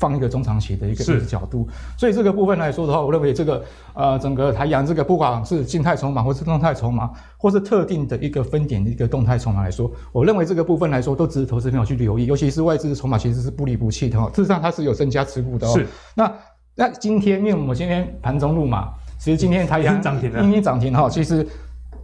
[0.00, 1.68] 放一个中长期的一个角度。
[1.96, 3.62] 所以这个部分来说的话，我认为这个
[3.94, 14.28] 呃整个台阳这个不管是静态筹码，或是动态筹码，或是特定的一个分点的一个动态筹码来说，我认为这个部分来说都值得投资朋友去留意，尤其是外资的筹码其实是不离不弃的哈。
[14.34, 15.72] 事实上它是有增加持股的哦。
[15.74, 16.32] 是那。
[16.76, 21.10] 那今天，因为我们今天盘中入嘛，其实今天台阳涨停了，今天涨停哈。
[21.10, 21.46] 其实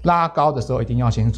[0.02, 1.32] 拉高的时候一定要先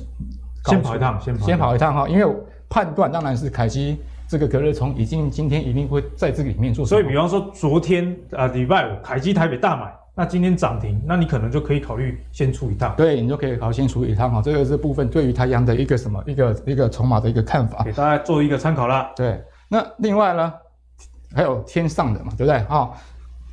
[0.65, 2.09] 先跑一趟，先跑先跑一趟哈。
[2.09, 2.37] 因为
[2.69, 6.85] 判断当然是凯基这个隔热冲已经今天一定会在这个里面做。
[6.85, 12.95] 所以，比方说昨天啊礼拜五凯基台北大买，那今天涨停，那你可能就可以考虑先出一趟。
[12.97, 14.43] 对，你就可以考虑先出一趟哈。
[14.43, 19.11] 这个是部分对于台阳的一个什么一个一个筹码的一个看法，给大家做一个参考啦。
[19.17, 20.53] 对，那另外呢，
[21.35, 22.91] 还有天上的嘛，对不对啊？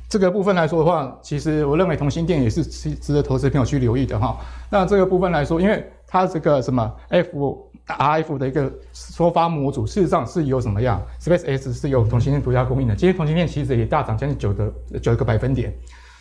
[0.08, 4.36] 这个部分来说的话，其实我认为同心电也是值值得投资朋友去留意的哈。
[4.70, 12.94] 那这个部分来说，因为它这个什么 F R F 的一个收发模组，事实上是有什么样？SpaceX 是有同欣电独家供应的。
[12.96, 15.72] 今天同欣电其实也大涨将近九个九个百分点。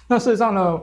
[0.07, 0.79] 那事实上呢，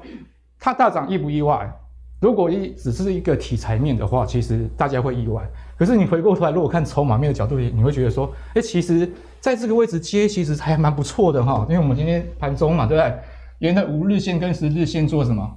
[0.58, 1.72] 它大涨意不意外？
[2.20, 5.42] 如果一只是一个题材面的话，其实大家会意外。
[5.76, 11.66] 可是你回过头来，如果看筹码面的角度，你会觉得说，哎，其实在这个位置接，其实还蛮不错的哈。
[11.68, 13.18] 因为我们今天盘中嘛，对不对？
[13.58, 15.48] 沿着五日线跟十日线做什么？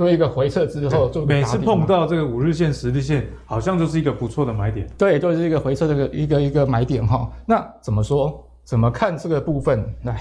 [0.00, 4.88] 做一个回撤之后，做每次碰到这个五日线、十日线，好像就是一个不错的买点。
[4.96, 7.30] 对，就是一个回撤的一个一个买点哈。
[7.44, 8.42] 那怎么说？
[8.64, 9.84] 怎么看这个部分？
[10.04, 10.18] 来，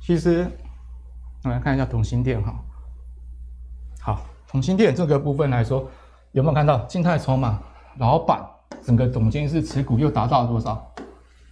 [0.00, 0.44] 其实
[1.44, 2.52] 我们来看一下同心电哈。
[4.00, 5.88] 好，同心电这个部分来说，
[6.32, 7.60] 有没有看到静态筹码？
[7.98, 8.44] 老板
[8.84, 10.84] 整个总监是持股又达到了多少？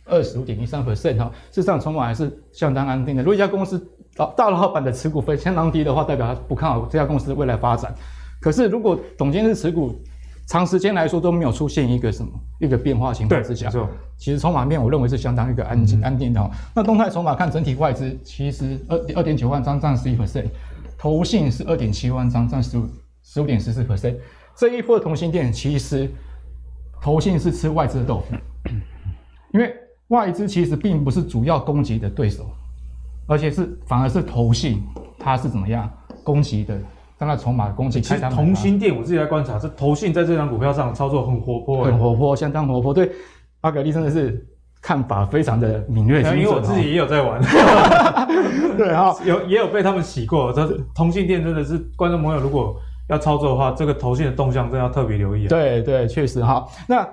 [0.07, 3.23] 二十五点一三 percent 哈，事实上筹码还是相当安定的。
[3.23, 3.89] 如果一家公司
[4.21, 7.95] 老大老板的持股分相当低的话，代表他不看好这家公司的未来发展。
[8.39, 9.99] 可是如果董监事持股
[10.47, 13.71] 长时间来说都没有出现一个什么一个变化情况之下，
[14.19, 16.51] 其实筹码面我认为是相当一个安静、嗯、安定的。
[16.75, 20.45] 那动态筹码看整体外资，其实二二点九万张占十一 percent，
[20.99, 22.87] 投信是二点七万张占十五
[23.23, 24.17] 十五点十四 percent。
[24.55, 26.11] 这一波的同性店其实。
[27.03, 28.35] 投信是吃外资的豆腐，
[29.55, 29.75] 因为
[30.09, 32.47] 外资其实并不是主要攻击的对手，
[33.31, 34.83] 而且是反而是投信，
[35.19, 35.89] 它是怎么样
[36.25, 36.77] 攻击的？
[37.17, 38.01] 当然筹码攻击。
[38.01, 42.93] 其实同欣电我自己来观察，这投信在这张股票上操作很活泼，很活泼，相当活泼。
[42.93, 43.11] 对，
[43.61, 44.45] 阿格力真的是
[44.83, 47.41] 看法非常的敏锐，因为我自己也有在玩，
[48.77, 50.53] 对啊，有也有被他们洗过。
[50.53, 52.75] 这同欣电真的是观众朋友如果。
[53.11, 55.49] 要操作的话，这个投信的动向真的要特别留意啊。
[55.49, 56.65] 对对，确实哈。
[56.87, 57.05] 那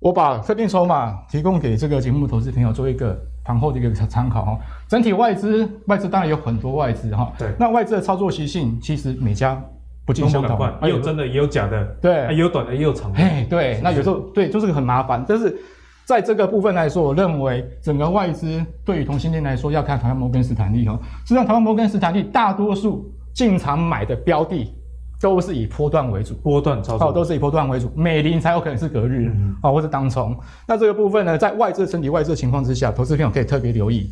[0.00, 4.58] 我把特定筹码提供给这个节目投资朋友做一个盘后的一个参考哈。
[4.88, 7.32] 整体外资，外资当然有很多外资哈。
[7.38, 7.48] 对。
[7.58, 9.60] 那外资的操作习性，其实每家
[10.04, 11.84] 不尽相同，也有真的，也有假的。
[12.00, 12.26] 对。
[12.30, 13.18] 也有短的，也有长的。
[13.18, 13.80] 哎，对。
[13.82, 15.24] 那有时候对，就是个很麻烦。
[15.26, 15.56] 但是
[16.04, 20.98] 在这个部分来说，我认为整个外资对于同性恋来说，要看台湾摩根斯坦利哈。
[21.24, 24.72] 实际上，台湾摩根斯坦利大多数进场买的标的。
[25.20, 30.36] 都是以波段为主，波段操作，哦，都是以波段为主，美林才有可能是隔日，啊、嗯哦，或者当冲。
[30.68, 34.10] 那这个部分呢，在外资整体外资的情况之下，投资朋友可以特别留意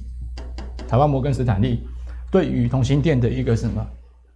[0.92, 1.82] 台湾摩根斯坦利
[2.30, 3.82] 对于同心电的一个什么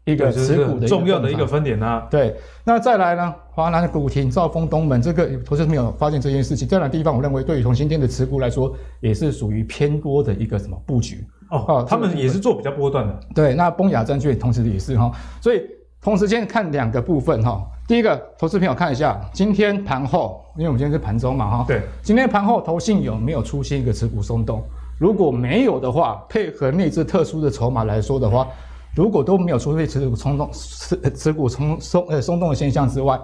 [0.07, 2.09] 一个持股的重要的一个分点啊。
[2.11, 11.63] 对，那再来呢，华南古亭、兆丰、东门，这个投资朋友发现这件事情，这两个地方，我认为对于同心电的持股来说，也是属于偏多的一个什么布局哦。
[11.69, 13.21] 哦，他们也是做比较波段的。
[13.35, 15.61] 对，那崩雅证券同时也是哈，所以。
[15.99, 24.63] 同时间看两个部分哈，第一个投资朋友看一下今天盘后，因为我们今天是盘中嘛哈，对，今天盘后投信有没有出现一个持股松动？
[24.99, 28.47] 如果没有的话，配合那只特殊的筹码来说的话，
[28.95, 33.21] 如果都没有出现持股冲动、持持股松松呃松动的现象之外，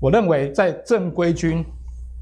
[0.00, 1.64] 我认为在正规军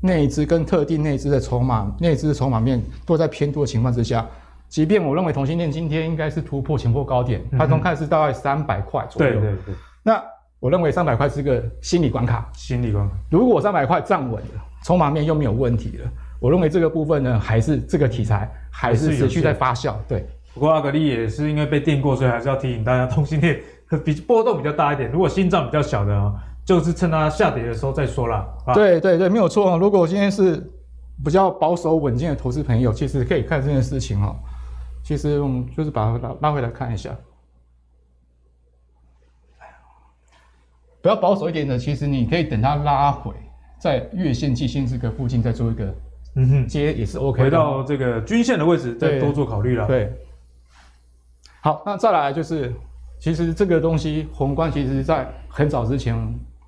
[0.02, 4.26] 那一只跟特定那一只的筹码那一只筹码面都在偏多的情况之下。
[4.68, 9.32] 即便我认为同性恋今天应该是突破前波高点，它中看是大概三百块左右。
[9.32, 9.74] 对对对。
[10.02, 10.22] 那
[10.60, 12.48] 我认为三百块是个心理关卡。
[12.54, 13.14] 心理关卡。
[13.30, 16.08] 如果三百块站稳了，筹码面又没有问题了，
[16.40, 19.94] 我认为这个部分呢，还是这个题材还是持续在发酵。
[20.08, 20.26] 对。
[20.52, 23.60] 不过阿格力也是因为被电过，所以还是要提醒大家，同欣电
[24.04, 25.08] 比波动比较大一点。
[25.12, 28.48] 如果心脏比较小的啊，就是趁它下跌的时候再说啦。
[28.74, 29.78] 对对对，没有错。
[29.78, 30.56] 如果今天是
[31.24, 34.34] 比较保守稳健的投资朋友，其实可以看这件事情哈。
[35.04, 37.10] 其实我们就是把它拉拉回来看一下，
[41.00, 43.32] 比较保守一点的，其实你可以等它拉回，
[43.78, 45.94] 在月线、季线这个附近再做一个
[46.34, 47.42] 嗯哼接也是 OK。
[47.42, 49.86] 回到这个均线的位置，再多做考虑了。
[49.86, 50.12] 对，
[51.60, 52.72] 好，那再来就是，
[53.18, 56.16] 其实这个东西宏观，其实在很早之前，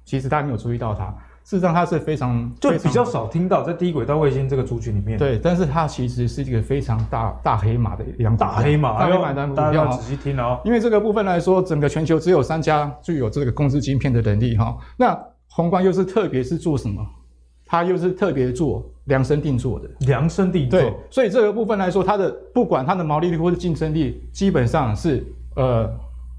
[0.04, 1.06] 其实大家没有注意到它。
[1.44, 5.18] 事实上，它是非常就比较少听到在低轨道卫星这个族群里面。
[5.18, 9.64] 对，但是它其实是一个非常大大黑马的一样大黑马，大黑马单股票。
[9.64, 14.76] 大家要仔细听哦，因为这个部分来说，整个全球只有三家具有这个控制晶片的能力哈。
[14.96, 17.04] 那宏观又是特别是做什么？
[17.66, 19.88] 它又是特别做量身定做的。
[20.00, 20.80] 量身定做。
[20.80, 25.24] 对，所以这个部分来说，它的不管它的毛利率或者竞争力，基本上是
[25.56, 25.90] 呃。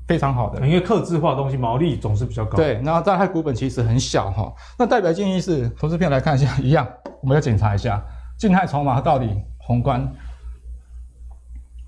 [0.06, 2.58] 非常好的，因为客制化的东西毛利总是比较高。
[2.58, 4.54] 对，然后但它股本其实很小哈。
[4.78, 6.86] 那代表建议是，投资片来看一下，一样，
[7.22, 8.04] 我们要检查一下
[8.38, 10.06] 静态筹码到底宏观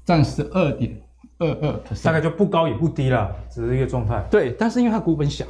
[0.06, 0.98] 占十二点
[1.40, 4.26] 二二，大概就不高也不低了，只是一个状态。
[4.32, 5.46] 对，但是因为它股本小，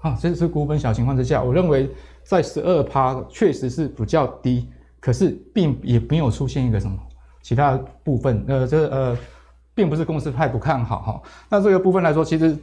[0.00, 1.90] 啊，这是股本小情况之下，我认为
[2.30, 4.68] 在十二趴确实是比较低，
[5.00, 6.96] 可是并也没有出现一个什么
[7.42, 9.16] 其他部分，呃，这呃。
[9.72, 12.58] 并不是公司太不看好哈，那这个部分来说，其实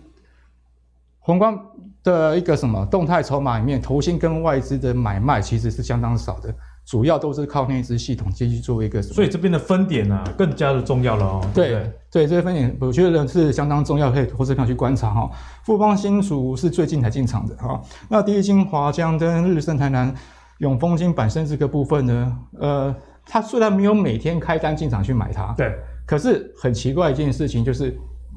[1.20, 1.58] 宏观
[2.04, 6.54] 的一个什么动态筹码里面，投信跟外资的买卖其实是相当少的，
[6.88, 11.46] 主要都是靠那支系统继续作为一个，所以这边的分点呢、啊、更加的重要了哦。
[11.54, 15.30] 对对，对，这个分点我觉得是相当重要，可以投资票去观察哈。
[15.66, 20.16] 富邦新竹是最近才进场的哈，那第一金、华江跟日升台南、
[20.60, 22.96] 永丰金、板生这个部分呢，呃，
[23.26, 25.76] 它虽然没有每天开单进场去买它，对。
[26.06, 27.94] 可是很奇怪一件事情，就是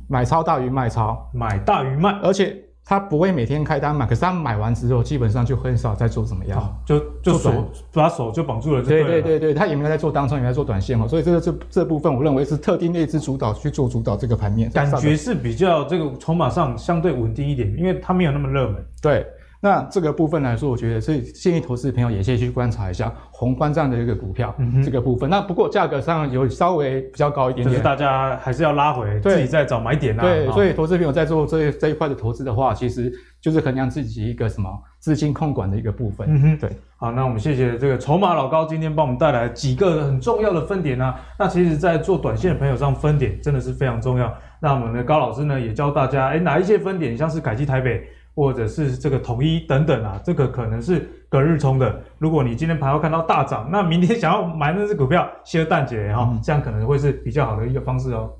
[0.08, 2.60] 买超大于卖超，买大于卖，而且
[2.90, 19.24] 他不会每天开单买，可是他买完之后，基本上就很少再做怎么样，哦、就就手把手就绑住了，对对对对，他也没有在做当中，也没有在做短线哈，所以这个这这部分，我认为是特定那支主导去做主导这个盘面，感觉是比较这个筹码上相对稳定一点，因为它没有那么热门，对。
[19.62, 25.28] 那这个部分来说，我觉得所以建议投资朋友也先去观察一下宏观这样的一个股票，嗯、这个部分。
[25.28, 30.22] 那不过价格上有稍微比较高一点点，就是大家还是要拉回，自己再找买点啊。
[30.22, 36.26] 对，所以投资朋友在做这这一块的投资的话，其实就是衡量自己一个什么资金控管的一个部分。
[36.30, 36.70] 嗯哼，对。
[36.96, 41.14] 好，那我们谢谢这个筹码老高今天帮我们带来几个很重要的分点啊。
[41.38, 44.34] 那其实，在做短线的朋友上，分点真的是非常重要。
[44.58, 48.02] 那我们的高老师呢，也教大家，哎，哪一些分点，像是凯基台北。
[48.34, 52.00] 或者是这个统一等等啊，这个可能是隔日冲的。
[52.18, 58.30] 如果你今天盘后看到大涨，那明天想要买那只股票，先淡解哈，这样可能会是比较好的一个方式哦。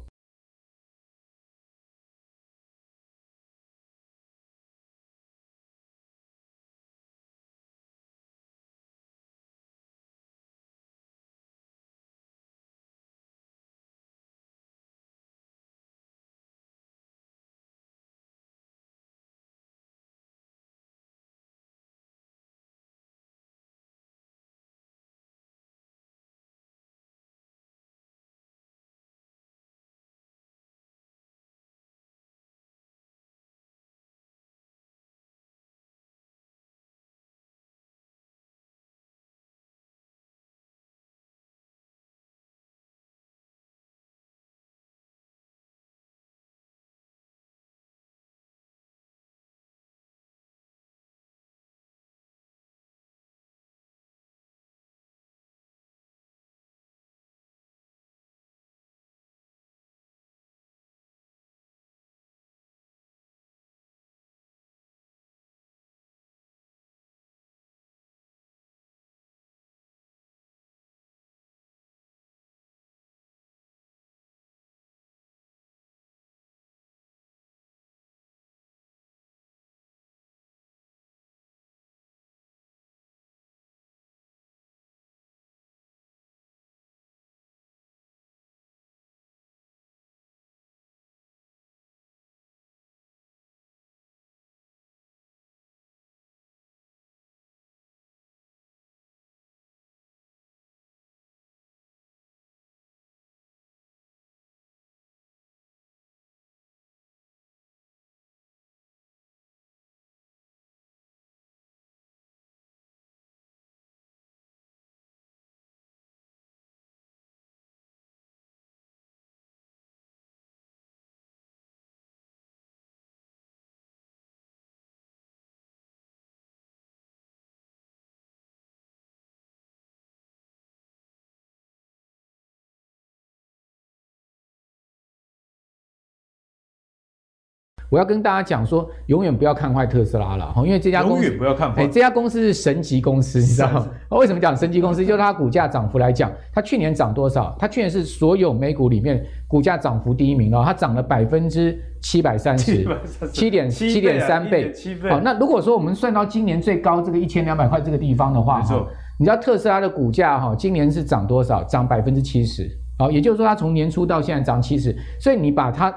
[137.90, 141.82] 我要跟大家讲说，永远不要看坏特斯拉了哈，因为这家公司永远不要看坏。
[141.82, 143.88] 哎，这家公司是神级公司，你知道吗？
[144.16, 145.04] 为什么讲神级公司？
[145.04, 147.54] 就是它股价涨幅来讲，它去年涨多少？
[147.58, 152.86] 它去年是所有美股里面股价涨幅第一名哦，它涨了百分之七百三十，
[153.32, 154.72] 七点七点三倍。
[155.10, 158.86] 好，那如果说我们算到今年最高这个一千两百块这个地方的话，哈，
[159.18, 161.64] 你知道特斯拉的股价哈，今年是涨多少？
[161.64, 162.70] 涨百分之七十。
[162.98, 165.92] 好，也就是说，它从年初到现在涨七十，所以你把它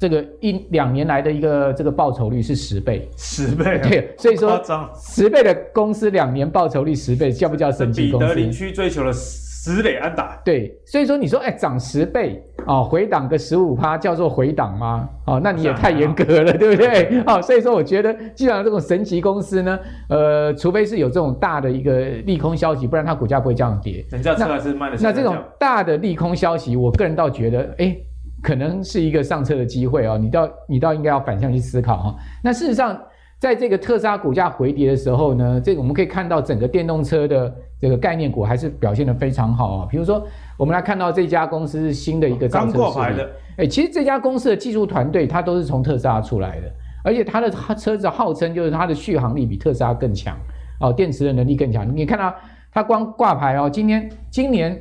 [0.00, 4.60] 这个一两年来的一个这个报酬率是十倍，十倍，对，所以说
[4.96, 8.26] 十倍的公司两年报酬率十倍，叫不叫神奇公司？
[8.26, 15.08] 彼得林区追求了十垒安打，对，所以说你说哎涨十倍哦，回档个十五趴叫做回档吗？
[15.24, 17.22] 哦，那你也太严格了，啊、对不对？
[17.26, 19.78] 哦，所以说我觉得基本上这种神奇公司呢，
[20.08, 24.04] 呃，除非是有这种大的一个利空消息，不然它股价不会这样跌。
[24.10, 24.96] 人家车还是卖的。
[25.00, 27.96] 那这种大的利空消息，我个人倒觉得，哎，
[28.42, 30.18] 可能是一个上车的机会哦。
[30.18, 32.14] 你倒你倒应该要反向去思考哈、哦。
[32.42, 33.00] 那事实上。
[33.42, 39.88] 在这个特斯拉股价回跌的时候呢，这个我们可以看到整个电动车的这个概念股还是表现的非常好啊。
[39.90, 40.24] 比如说，
[40.56, 43.28] 我们来看到这家公司是新的一个刚挂牌的。
[43.56, 46.72] 哎，其实这家公司的技术团队它都是从特斯拉出来的，
[47.02, 50.36] 而且它的车子号称就是它的续航力比特斯拉更强
[50.78, 51.84] 哦，电池的能力更强。
[51.96, 52.32] 你看到
[52.70, 54.80] 它光挂牌哦，今天今年。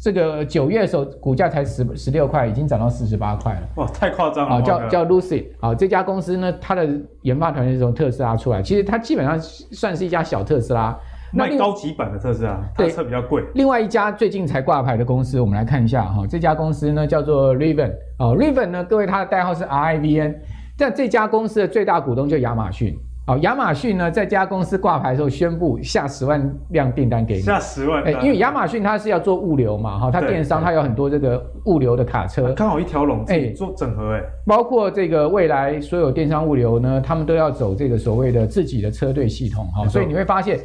[0.00, 3.62] 这个九月的时候，股价才十十六块，已经涨到四十八块了。
[3.76, 4.56] 哇，太夸张了！
[4.56, 6.88] 啊，叫叫 Lucid 啊，这家公司呢，它的
[7.22, 10.96] 研发团队是从特斯拉出来，其实它基本上算是一家小特斯拉，
[11.32, 13.42] 卖高级版的特斯拉，它的车比较贵。
[13.54, 20.36] 另外一家最近才挂牌的公司，我们来看一下哈，这家公司呢叫做 Rivian 啊，Rivian 呢，各位它的代号是 RIVN，
[20.76, 22.96] 但这家公司的最大股东就亚马逊。
[23.28, 40.58] 好，亚马逊呢，在这家公司挂牌的时候宣布下十万辆订单给你，下十万，哎，因为亚马逊它是要做物流嘛，哈，它电商它有很多这个物流的卡车，刚好一条龙，哎，做整合，哎，包括这个未来所有电商物流呢，他们都要走这个所谓的自己的车队系统，哈，所以你会发现。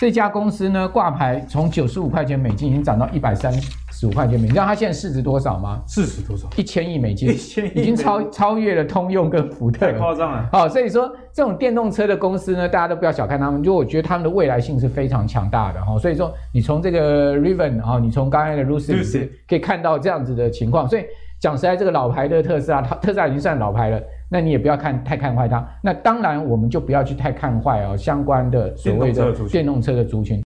[0.00, 3.52] 这家公司呢，挂牌从九十五块钱美金已经涨到一百三
[3.98, 5.82] 十五块钱美金，你知道它现在市值多少吗？
[5.88, 6.48] 市值多少？
[6.56, 10.48] 一千亿美金， 一千亿已经超超越了通用跟福特，太夸张了。
[10.52, 15.98] 好，所以说这种电动车的公司呢，大家都不要小看他们，就我觉得他们的未来性是非常强大的哈。
[15.98, 20.88] 所以说，你从这个 Rivian 啊，你从刚才的 Lucid 可以看到这样子的情况。
[20.88, 21.04] 所以
[21.40, 24.00] 讲实在，这个老牌的特斯拉，它特斯拉已经算老牌了。
[24.30, 30.40] 那你也不要看太看坏它，那当然我们就不要去太看坏哦，相关的所谓的电动车的族群。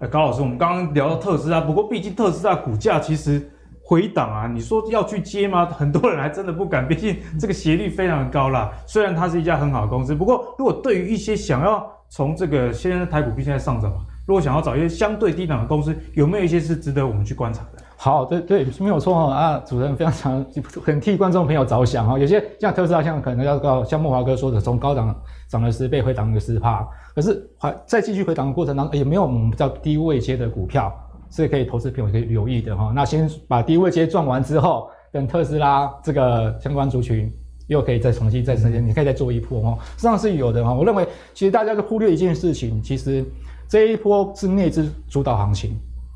[0.00, 3.48] 哎高老师，我们刚刚聊到特斯拉，不过毕竟特斯拉股价其实
[3.80, 5.66] 回档啊，你说要去接吗？
[5.66, 8.72] 很多人还真的不敢，毕竟这个斜率非常的高啦。
[8.86, 17.83] 虽然它是一家很好的公司，不过如果对于一些想要从这个现在台股毕竟在上涨嘛，如果想要找一些相对低档的公司，有没有一些是值得我们去观察的？
[18.04, 20.46] 好，对对，没有错哈啊，主持人非常常
[20.84, 30.92] 很替观众朋友着想哈，有些像特斯拉，像可能要到像莫华哥说的，从高档涨了十倍，回档个十趴，可是还在继续回档的过程当中，也没有我们比较低位阶的股票，
[31.30, 32.92] 是可以投资朋友可以留意的哈。
[32.94, 37.32] 那先把低位阶赚完之后，等特斯拉这个相关族群
[37.68, 40.74] 又可以再重新再升，你可以再做一波哈，实际上是有的哈。
[40.74, 43.24] 我认为，其实大家都忽略一件事情，其实
[43.66, 45.74] 这一波是内资主导行情，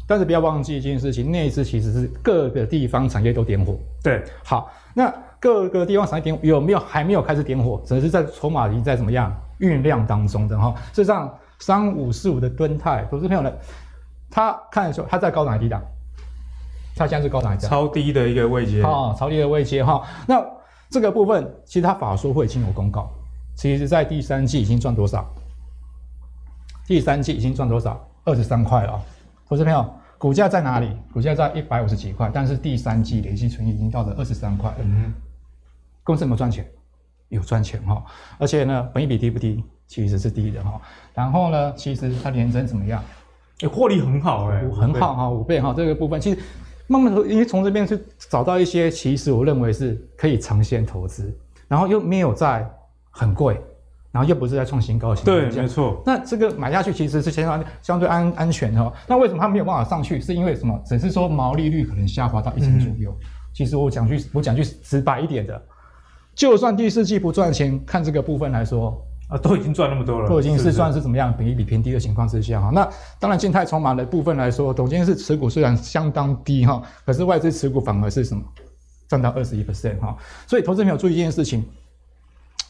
[0.09, 3.79] 但是不要忘记一件事情，那一次其实是各个地方产业都点火。
[4.03, 10.75] 对，好，那各个地方产业点火有没有还没有开始点火，只是在筹码已经在怎么样酝酿当中的哈。
[10.93, 13.53] 事实上，三五四五的敦泰，投资朋友呢，
[14.31, 15.81] 他看的时候，他在高档低档，
[16.97, 20.43] 他现在是高档超低的一个位阶，啊，超低的位阶哈，那。
[20.91, 23.11] 这个部分其实他法说会已经有公告，
[23.55, 25.23] 其实在第三季已经赚多少？
[26.87, 28.03] 第三季已经赚多少？
[28.25, 28.99] 二十三块了。
[29.47, 29.85] 投资朋友，
[30.19, 30.91] 股价在哪里？
[31.13, 34.75] 股价在一百五十几块，但是第三季累计存益已经到了二十三块。
[34.81, 35.15] 嗯，
[36.03, 36.69] 公司有没有赚钱？
[37.29, 38.05] 有赚钱哈，
[38.39, 39.63] 而且呢，本益比低不低？
[39.87, 40.81] 其实是低的哈。
[41.15, 43.03] 然后呢，其实它年增怎么样？
[43.61, 46.39] 诶获利很好哎，很好哈，五倍哈，这个部分其实。
[46.91, 48.01] 慢慢的，因为从这边去
[48.31, 51.39] 找到一些，其实我认为是可以长线投资，
[51.69, 52.67] 然后又没有在
[53.11, 53.61] 很贵，
[54.11, 55.15] 然后又不是在创新高。
[55.17, 56.03] 对，没错。
[56.05, 58.93] 那这个买下去其实是相当相对安安全的哦。
[59.07, 60.21] 那为什么它没有办法上去？
[60.21, 60.81] 是因为什么？
[60.87, 63.11] 只是说毛利率可能下滑到一成左右。
[63.11, 65.63] 嗯、其实我讲句我讲句直白一点的，
[66.35, 69.05] 就算第四季不赚钱，看这个部分来说。
[69.29, 72.71] 啊，都已经赚那么多了，都已经是算是怎么样，比一比偏低的情况之下哈。
[72.73, 72.89] 那
[73.21, 78.43] 当然，静态筹码的部分来说，董监事持股虽然相当低哈，可是外资持股反而是什么，
[79.07, 80.17] 占到二十一 percent 哈。
[80.47, 81.63] 所以投资朋友注意一件事情，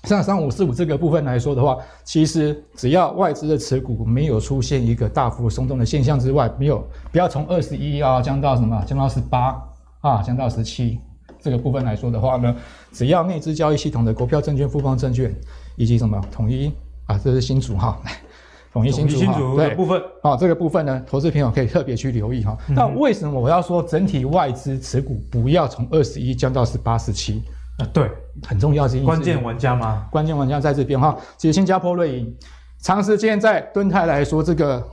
[0.04, 9.60] 像三五四五这个部分来说的话，其实只要外资的持股没有出现一个大幅松动的现象之外，没有不要从二十一啊降到什么降到十八
[10.00, 10.98] 啊降到十七
[11.40, 12.54] 这个部分来说的话呢，
[12.92, 15.34] 只要内资交易系统的国票证券、富邦证券。
[15.80, 16.72] 以及什么统一
[17.06, 17.16] 啊？
[17.22, 17.96] 这是新竹哈，
[18.74, 22.58] 统一新竹哈，对部分啊，这个部分呢，投资朋友可以特别去留意哈。
[22.66, 27.40] 那、嗯、为什么我要说整体外资持股不要从二十一降到十八、十七
[27.78, 27.86] 啊？
[27.92, 28.10] 对，
[28.46, 30.06] 很重要是关键玩家吗？
[30.10, 31.16] 关键玩家在这边哈。
[31.36, 32.36] 其实新加坡瑞银
[32.78, 34.88] 长时间在敦泰来说，这个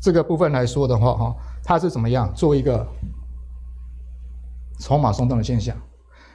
[0.00, 2.86] 这个部分来说的话哈，它是怎么样做一个
[4.78, 5.76] 筹码松动的现象？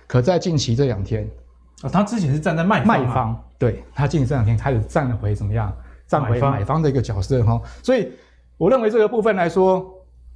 [0.05, 1.28] 可在近期这两天。
[1.84, 5.71] 啊，他之前是站在卖卖方，对，他近期这两天开始站回怎么样？
[6.07, 8.11] 站回买方的一个角色哈，所以
[8.57, 9.86] 我认为这个部分来说，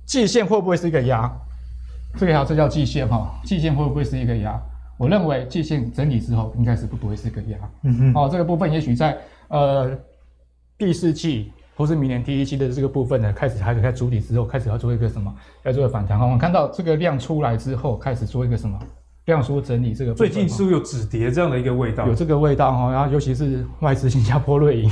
[0.06, 1.32] 季线会不会是一个压？
[2.20, 4.62] 这个叫这叫季线哈，季线会不会是一个压？
[5.02, 7.58] 我认为季线整理之后，应该是不不会是一个压。
[7.82, 9.98] 嗯哼，哦，这个部分也许在呃
[10.78, 15.34] 第四季或是明年第一季的这个部分呢，开始开始在主体之后，开始要做一个什么？
[15.64, 16.26] 要做一个反弹哈。
[16.26, 18.78] 我们看到这个量出来之后，开始做一个什么？
[19.26, 22.06] 量缩整理这个，最近是不是有止跌这样的一个味道？
[22.06, 24.90] 有这个味道哈，然后尤其是外资新加坡瑞银，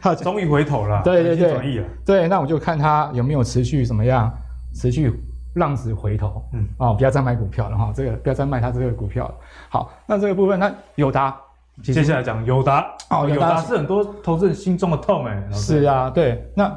[0.00, 1.86] 它终于回头了，对对对，转意了。
[2.04, 4.32] 对，那我就看它有没有持续怎么样，
[4.74, 5.12] 持续
[5.54, 6.44] 浪子回头。
[6.52, 9.34] 嗯，哦，不要再卖股票了哈，这个不要再卖它这个股票了。
[9.68, 11.36] 好，那这个部分，那友达，
[11.82, 15.50] 接下来讲友达哦，友达是很多投资人心中的痛哎。
[15.52, 16.72] 是啊，对，那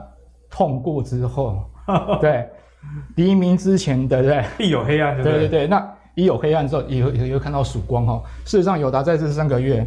[0.49, 1.63] 痛过之后，
[2.21, 2.49] 对，
[3.15, 5.91] 黎明之前的对，必有黑暗，对对对，那。
[6.17, 8.23] 一有黑暗之后，也会也会看到曙光哈。
[8.45, 9.86] 事实上，友达在这三个月，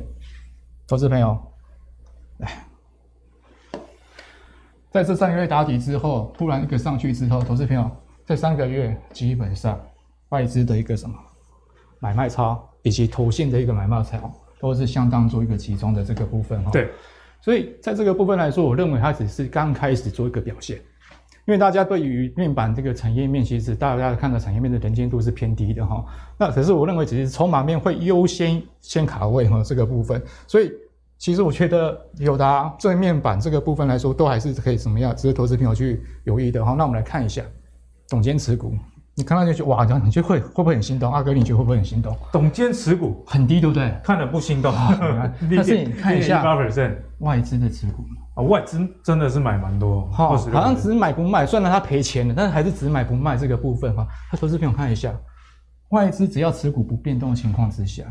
[0.86, 1.34] 投资朋友，
[2.40, 2.66] 哎，
[4.90, 7.90] 在这三个月打底之后，突然一个上去之后，投资朋友，
[8.28, 9.80] 这三个月基本上
[10.28, 11.16] 外资的一个什么
[11.98, 16.70] 买卖超，以及投信的一个买卖超，都是相当做一个集中的这个部分哈。
[16.70, 16.90] 对，
[17.40, 20.76] 所以在这个部分来说，我认为它只是刚开始做一个表现。
[21.46, 26.04] 因为大家对于面板这个产业面，其实大家看到产业面的能见度是偏低的哈。
[26.36, 30.22] 那可是我认为，只是筹码面会优先先卡位哈这个部分。
[30.46, 30.70] 所以
[31.16, 36.74] 其实我觉得友达对面板这个部分来说，都还是可以怎么样，值得投资朋友去留意的哈。
[36.76, 37.42] 那我们来看一下
[38.08, 38.72] 董监持股，
[39.14, 41.12] 你看到就觉得哇，这样你觉得会会不会很心动？
[41.12, 42.16] 阿哥，你觉得会不会很心动？
[42.32, 43.94] 董监持股很低，对不对？
[44.02, 44.72] 看了不心动。
[45.54, 46.42] 但是你看一下
[47.18, 48.04] 外资的持股。
[48.34, 54.06] 啊，外资真的是买蛮多，好，好像只买不卖，虽然他赔钱了，但是还是只买不卖这个部分哈。
[54.30, 55.12] 他投资朋友看一下，
[55.88, 58.04] 外资只要持股不变动的情况之下，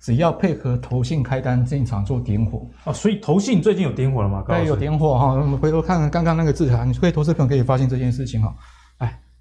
[0.00, 4.44] 只要配合投信开单进场做点火啊，所以投信最近有点火了吗？
[4.46, 5.32] 对，有点火哈。
[5.32, 8.54] 我们回头看看刚刚那个字条，你可以投资朋友可以发现这件事情哈。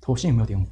[0.05, 0.65] 哎，投信有没有点火？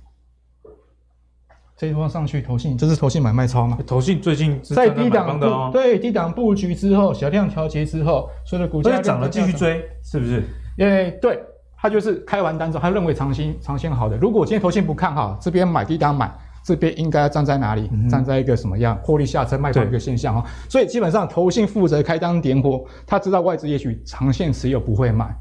[1.75, 3.79] 这一波上去，投信这是投信买卖超吗？
[3.87, 10.43] 投信最近在低档的哦，对低档布局之后，小量调节之后，所以的股价涨了继续追，是不是？
[10.77, 11.39] 因为对，
[11.75, 14.15] 他就是开完单之后，他认为长线长线好的。
[14.17, 16.31] 如果今天投信不看好，这边买低档买，
[16.63, 17.89] 这边应该要站在哪里？
[17.91, 20.45] 嗯、站在一个什么样获利下车卖方一个现象哈。
[20.69, 25.35] 所以基本上投信负责开单点火，他知道外资也许长线持有不会卖，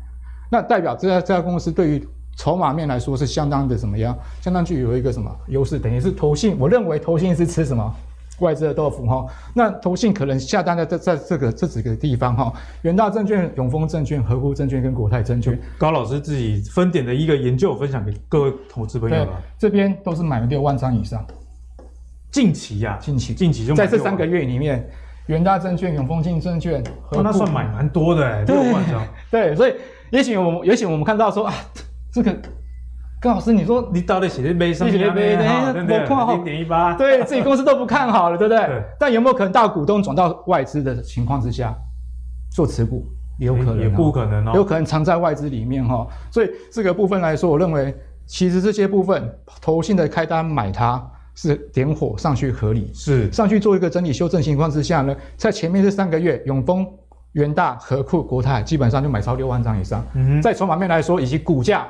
[0.50, 2.08] 那代表这家这家公司对于。
[2.36, 4.16] 筹码面来说是相当的怎么样？
[4.40, 5.78] 相当具有一个什么优势？
[5.78, 7.94] 等于是投信，我认为投信是吃什么
[8.40, 9.26] 外资的豆腐哈。
[9.54, 12.52] 那投信可能下单在在在这个这几个地方哈，
[12.82, 15.58] 元大证券、永丰证券、合富证券跟国泰证券。
[15.78, 19.42] 高老师自己分点的一个研究分享给各位投资朋友了。
[19.58, 21.24] 这边都是买了六万张以上。
[22.30, 24.88] 近期呀、啊，近期近期就在这三个月里面，
[25.26, 29.06] 元大证券、永丰金证券，哦，那算买蛮多的哎，六万张。
[29.30, 29.74] 对，所以
[30.10, 31.54] 也许我们也许我们看到说啊，
[32.12, 32.36] 这个。
[33.20, 34.90] 高老师，你说你到底写的没什么？
[34.90, 38.66] 写的没的，我看好零点一八，对自己公司都不看好了，对不对？
[38.66, 38.82] 对。
[38.98, 41.72] 但有没有可能大股东转到外资的情况之下
[42.50, 43.06] 做持股？
[43.38, 46.04] 也有可能，也不可能哦，有可能藏在外资里面哈。
[46.32, 47.94] 所以这个部分来说，我认为
[48.26, 51.00] 其实这些部分投信的开单买它
[51.36, 56.84] 是点火上去合理，是上去做一个整理修正情况之下呢，在前面这三个月，永丰、
[57.34, 60.04] 元大、和库、国泰基本上就买超六万张以上。
[60.14, 61.86] 嗯哼，在筹码面来说，以及股价。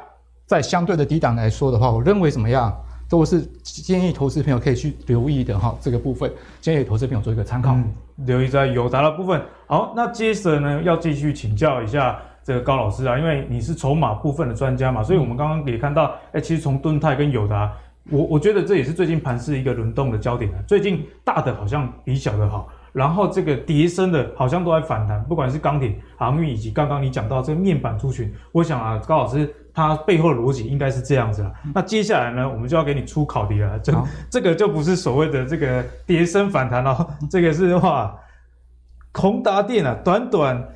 [0.46, 2.74] 在相对的低档来说的话，我认为怎么样
[3.08, 5.74] 都是建议投资朋友可以去留意的哈。
[5.80, 6.30] 这个部分
[6.60, 7.92] 建议投资朋友做一个参考，嗯、
[8.26, 9.40] 留意在友达的部分。
[9.66, 17.72] 好，那接着呢要继续请教一下这个高老师啊，因为你是筹码部分的专家嘛，所以我们刚刚也看到，哎、欸，其实从敦泰跟友达，
[18.10, 20.50] 我我觉得这也是最近盘市一个轮动的焦点。
[20.66, 22.68] 最近大的好像比小的好。
[22.92, 31.52] 然后这个跌升的，好像都在反弹，不管是钢铁、航运以及刚刚你讲到这个面板族群，我想啊，高老师他背后的逻辑应该是这样子啊。
[31.74, 33.92] 那接下来呢，我们就要给你出考题了，这
[34.30, 38.18] 这个就不是所谓的这个跌升反弹了，这个是话，
[39.14, 40.68] 宏达电啊，短短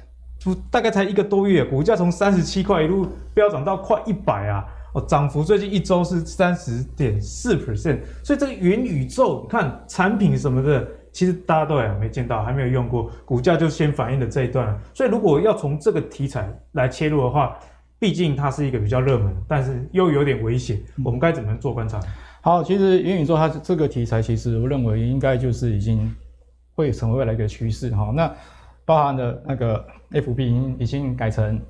[0.45, 10.87] 不大概才一个多月，股价从三十七块一路飙涨到快一百啊，哦，涨幅最近一周是三十点四 percent，所以这个元宇宙，你看产品什么的。
[11.17, 14.79] 其实大家都还没见到，还没有用过，股价就先反映了这一段了。
[14.93, 17.57] 所以如果要从这个题材来切入的话，
[17.99, 20.81] 毕竟它是一个比较热门，但是又有点危险。
[21.05, 22.01] 我们该怎么做观察？
[22.41, 26.15] 好，其实元宇宙它这个题材，其实我认为应该就是已经
[26.75, 28.13] 会成为未来一个趋势哈。
[28.15, 28.33] 那
[28.85, 31.61] 包含的那个 FB 已经已经改成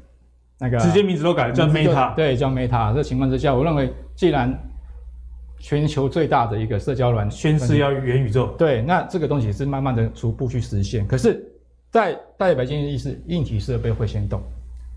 [0.58, 2.94] 那个直接名字都改了，叫 Meta，对，叫 Meta。
[2.94, 4.52] 这情况之下，我认为既然
[5.58, 11.06] 全球最大的一个社交软宣誓要元宇宙，对，那这个东西是慢慢的逐步去实现。
[11.06, 11.42] 可是，
[11.90, 14.42] 在大家百姓的意思，硬体设备会先动，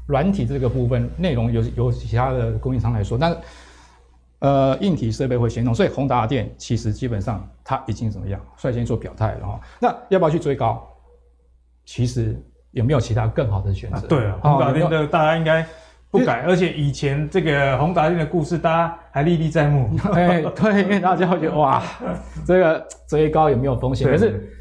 [0.10, 3.38] 软体这个部分内容由由其他的供应商来说，但是
[4.39, 9.60] 呃，硬体设备会先动，所以宏达电其实基本上它已经怎么样率先做表态了哈。
[9.80, 10.86] 那要不要去追高？
[11.86, 12.36] 其实
[12.72, 13.97] 有没有其他更好的选择？
[13.97, 15.66] 啊对啊，宏达电的大家应该。
[16.12, 19.95] 不改，而且以前这个宏达电的故事，大家还历历在目。
[20.12, 21.84] 哎，对，因为大家会觉得哇，
[22.43, 24.10] 这个追高有没有风险？
[24.10, 24.51] 可是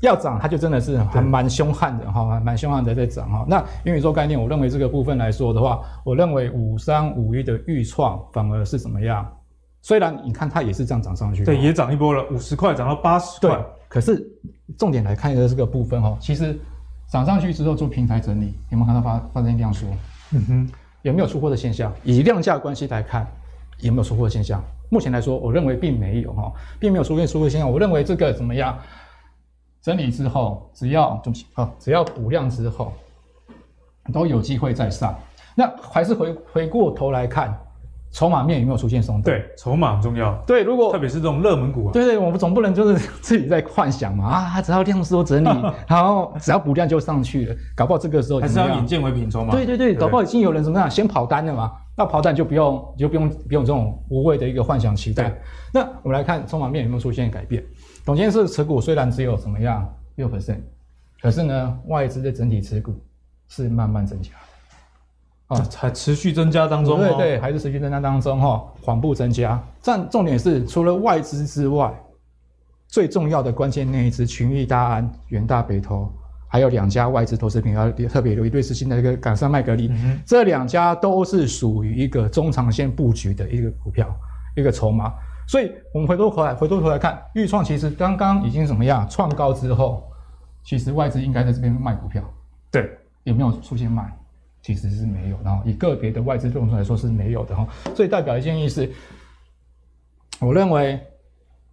[0.00, 3.44] 要涨，它就真的是还蛮凶悍的哈，蛮凶悍的在涨哈。
[3.48, 9.26] 那元宇宙概念，我认为这个部分来说的话，我认为五三五一的预创反而是怎么样？
[9.82, 13.58] 虽然你看它也是这样涨上去，对，也涨一波了，五十块涨到八十块。
[13.88, 14.26] 可是
[14.78, 16.58] 重点来看一下这个部分哈，其实
[17.08, 19.86] 涨上去之后做平台整理，有没有看到发发生量缩？
[20.32, 20.70] 嗯哼。
[21.02, 21.90] 有没有出货的现象？
[22.04, 23.26] 以量价关系来看，
[23.78, 24.62] 有没有出货的现象？
[24.90, 27.70] 目前来说，我认为并没有哈，并没有出现出货现象。
[27.70, 28.78] 我认为这个怎么样？
[29.82, 32.92] 整理之后，只要中起啊，只要补量之后，
[34.12, 35.14] 都有机会再上。
[35.54, 37.58] 那还是回回过头来看。
[38.12, 39.22] 筹码面有没有出现松动？
[39.22, 40.34] 对，筹码很重要。
[40.44, 45.48] 对，如果特别是这种热门股啊，对对，我们总不能就是 自己在幻想嘛啊，只要量缩整理，
[45.86, 49.52] 然后只要补量就上去了，搞不好这个时候还是要眼见为凭筹码。
[49.52, 51.70] 对对对，搞不好已经有人怎么样先跑单了嘛？
[51.96, 55.32] 那跑单就不用就不用不用这种无谓的一个幻想期待。
[55.72, 57.62] 那我们来看筹码面有没有出现改变？
[58.10, 60.58] 董监事持股虽然只有怎么样六 percent，
[61.22, 62.92] 可是呢，外资的整体持股
[63.46, 64.30] 是慢慢增加。
[65.46, 69.62] 啊，还持续增加当中，哦，对对，还是持续增加当中哈，缓步增加。
[69.84, 71.94] 但重点是，除了外资之外，
[72.88, 76.12] 最重要的关键那一支群益大安、元大北投，
[76.48, 84.12] 还有两家外资投资品要特别留意，对是新的一个港商麦格利，嗯、哼这两家都是属于一个中长线布局的一个股票，
[84.56, 85.14] 一个筹码。
[85.50, 90.08] 所以，我们回过头来，回过头来看，豫创其实刚刚已经怎么样创高之后，
[90.62, 92.22] 其实外资应该在这边卖股票，
[92.70, 92.88] 对，
[93.24, 94.16] 有没有出现卖？
[94.62, 98.88] 其实是没有，然后以个别的外资动作来说是没有的哈，所以代表一件意思，
[100.38, 101.00] 我认为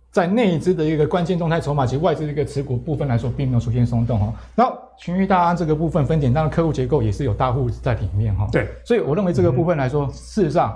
[0.10, 4.34] 在内资的一个关键动态筹码及外资的一个持股部分来说，并没有出现松动哈。
[4.56, 8.48] 然后群益大安这个部分分点，当然客户结构也是有大户在里面哈。
[8.52, 10.76] 对，所以我认为这个部分来说，嗯、事实上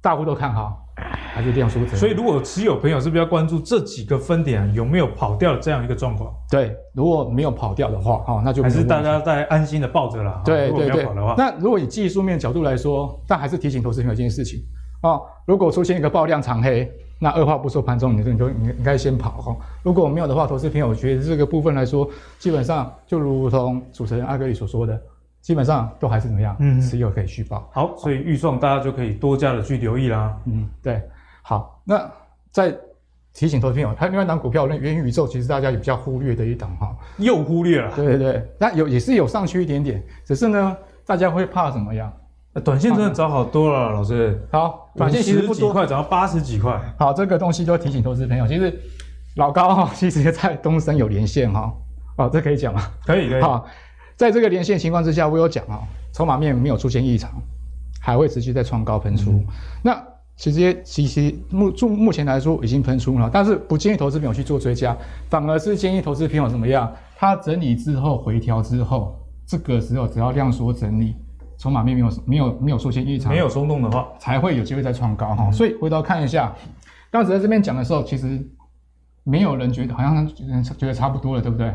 [0.00, 0.83] 大户都看好。
[0.96, 6.32] 还是这样说，所以如果持有朋友是不是要关注这几个分点有没有跑掉的这样一个状况。
[6.48, 10.40] 对，如果没有跑掉的话，哈，那就还是大家在安心的抱着了。
[10.44, 11.08] 对对对。
[11.36, 14.60] 那如果以技术面角度来说，但还是提醒投资朋友一件事情，
[15.02, 16.88] 哦，如果出现一个爆量长黑，
[17.18, 19.56] 那二话不说，盘中你就你就你应该先跑哈。
[19.82, 25.00] 如果没有的话，投资朋友我觉得这个部分来说，基本上就如同主持人阿格里所说的，
[25.44, 27.68] 基本上都还是怎么样，嗯，持有可以续抱。
[27.72, 30.34] 好，所以预算大家就可以多加的去留意啦。
[30.46, 31.00] 嗯，对。
[31.42, 32.10] 好，那
[32.50, 32.74] 在。
[33.36, 37.90] 提醒投资朋友，它另外一档股票，那元宇宙其实大家也比较忽略的一档哈，又忽略了。
[37.96, 42.12] 对对对，那有也是有上去一点点，只是呢，大家会怕怎么样？
[42.62, 44.40] 短线真的涨好多了，老师。
[44.52, 46.80] 好，短线其实不多，块涨到八十几块。
[46.96, 48.72] 好，这个东西就提醒投资朋友，其实
[49.34, 51.74] 老高哈，其实在东升有连线哈。
[52.16, 52.82] 哦，这可以讲吗？
[53.04, 53.42] 可以可以。
[53.42, 53.66] 好，
[54.16, 55.80] 在这个连线情况之下，我有讲啊，
[56.12, 57.30] 筹码面没有出现异常，
[58.00, 59.30] 还会持续在创高喷出。
[59.30, 59.46] 嗯、
[59.82, 60.04] 那。
[60.36, 64.96] 其实，其实目就目前来说已经喷出了，但是不建议投资朋友去做追加，
[65.30, 66.92] 反而是建议投资朋友怎么样？
[67.16, 71.14] 它整理之后回调之后，这个时候只要量缩整理，
[71.56, 75.48] 筹码面没有没有没有出现异常，没有松动的话，才会有机会再创高哈。
[75.52, 76.52] 所以回头看一下，
[77.12, 78.44] 当时在这边讲的时候，其实
[79.22, 81.72] 没有人觉得好像觉得差不多了，对不对？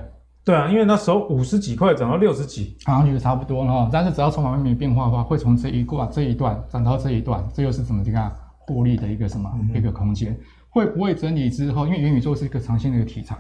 [0.50, 3.90] 对啊，因为那时候五十几块涨到六十几，好像觉得差不多了哈。
[3.94, 8.32] 但是只要筹码面没变化的话，会从这一挂这一段涨到这一段，这又是怎么这个？
[8.66, 10.36] 获利的一个什么一个空间，
[10.70, 11.86] 会不会整理之后？
[11.86, 13.38] 因为元宇宙是一个长线的一个题材，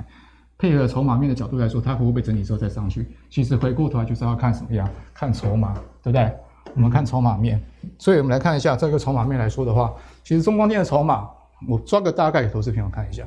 [0.55, 3.07] 配合筹码面的角度来说，它会不会整理之后再上去？
[3.30, 4.88] 其实回过头来就是要看什么呀？
[5.16, 6.32] 看筹码，对不对？
[6.76, 7.60] 我们看筹码面，
[7.97, 9.91] 所以我们来看一下这个筹码面来说的话，
[10.24, 11.28] 其实中光电的筹码，
[11.68, 13.24] 我抓个大概给投资朋友看一下。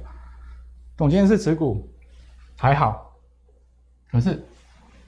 [0.96, 1.88] 董监事持股
[2.58, 3.11] 还好，
[4.12, 4.40] 可是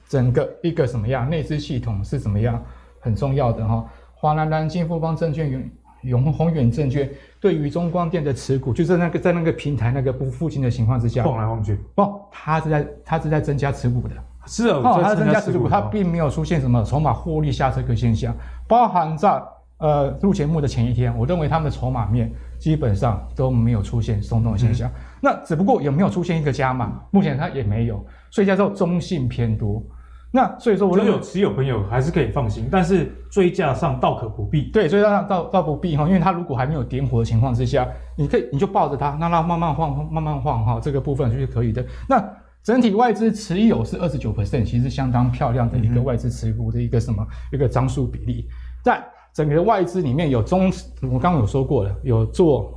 [0.09, 2.61] 整个一个什么样内资系统是怎么样
[2.99, 3.85] 很重要的哈？
[4.13, 5.63] 华南南京、富邦证券永。
[6.01, 7.09] 永宏远证券
[7.41, 11.79] 对于中光电的持股，就是那个在那个平台那个不附近的情况之下，晃来晃去。
[11.95, 14.13] 不，它是在它是在增加持股的。
[14.45, 18.35] 是啊，哦，它是增加持股，它并没有出现什么筹码获利下车的现象。
[18.67, 19.41] 包含在
[19.79, 22.31] 呃录节目的前一天，我认为他们的筹码面
[22.65, 24.89] 基本上都没有出现松动的现象。
[24.89, 26.99] 嗯、那只不过有没有出现一个加码？
[27.11, 29.83] 目前它也没有，所以叫做中性偏多。
[30.31, 34.63] 那所以说，我认为有持有朋友还是可以放心，但是追价上倒可不必。
[34.71, 37.87] 对，追价上倒倒不必哈，因为它如果还没有点火的情况之下，
[38.17, 41.85] 你可以你就抱着它，让它慢慢晃，慢慢晃哈，这个部分就是可以的。
[42.09, 42.27] 那
[42.63, 48.47] 整体外资持有是二十九 percent，其实相当漂亮的一个外资持股的一个什么、嗯、一个张数比例。
[48.83, 49.03] 在
[49.35, 50.71] 整个外资里面有中，
[51.01, 52.73] 我刚刚有说过了，有做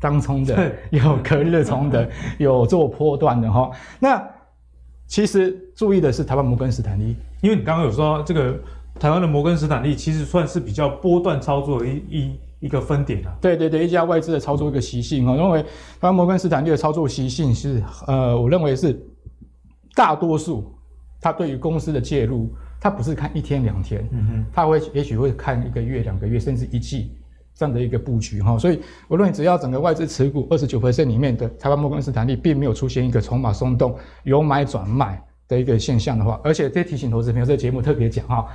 [0.00, 3.70] 当冲的，有隔日冲的，有做波段的哈。
[4.00, 4.26] 那
[5.06, 8.58] 其实注意的是台湾摩根斯坦利，因为你刚刚有说这个
[8.98, 13.36] 台湾的摩根斯坦利其实算是比较波段操作的一一一个分点啊。
[13.38, 15.68] 对对对，一家外资的操作一个习性啊，我认为台
[16.08, 18.98] 湾摩根斯坦利的操作习性是呃，我认为是
[19.94, 20.72] 大多数
[21.20, 22.50] 他对于公司的介入，
[22.80, 24.08] 他不是看一天两天，
[24.52, 27.12] 他会也许会看一个月、两个月，甚至一季。
[27.54, 38.46] 这样的一个布局哈，所以无论只要整个外资持股二十九 percent 里面的台湾摩根士坦利并没有出现一个筹码松动、由买转卖的一个现象的话，而且这提醒投资朋友，这个节目特别讲哈，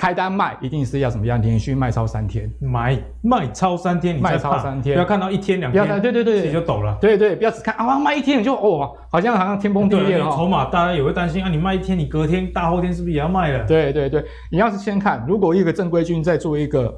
[0.00, 13.66] 开单卖一定是要怎么样连续卖超三天，买卖超三天，你卖超三天，不要看到一天两天，不要对对对，自己就抖了，对对，不要只看啊卖一天你就哦，好像好像天崩地裂了，筹码大家也会担心啊，你卖一天，你隔天大后天是不是也要卖了？
[13.66, 16.90] 对对对，你要是先看，如果一个正规军在做一个。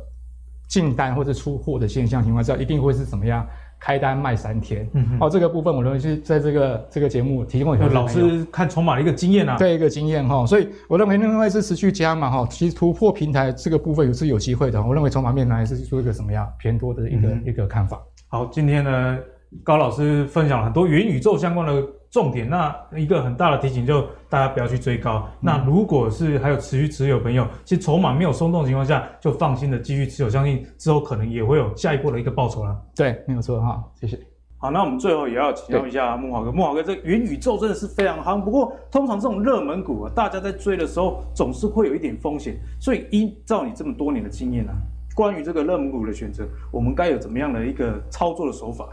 [0.68, 3.46] 进单或者出货的现象情况下，一定会是怎么样？
[3.84, 4.88] 开单卖三天。
[5.18, 10.46] 哦，这个部分我认为是在这个这个节目提供给老师看筹码的一个经验啊，对一个经验哈。
[10.46, 14.80] 所以我认为另外是持续加嘛哈，其实突破平台这个部分也是有机会的。
[14.80, 18.00] 我认为筹码面还是做一个什么样偏多的一个、嗯、一个看法。
[18.28, 19.18] 好，今天呢
[19.64, 21.86] 高老师分享了很多元宇宙相关的。
[22.12, 25.26] 重点，那一个很大的提醒就大家不要去追高。
[25.26, 32.78] 嗯、那如果是还有持续持有朋友，其实筹码没有松动的情况下，就放心的继续持有，相信之后可能也会有下一波的一个报酬了。
[32.94, 34.20] 对，没有错哈，谢谢。
[34.58, 38.38] 好，那我们最后也要请教一下木华哥，木华哥，这元宇宙真的是非常夯。
[38.42, 42.60] 不过通常这种热门股啊，大家在追的时候总是会有一点风险。
[42.78, 44.76] 所以依照你这么多年的经验呢、啊，
[45.14, 48.86] 关于这个热门股的选择，我们该有怎么样的一个操作的手法？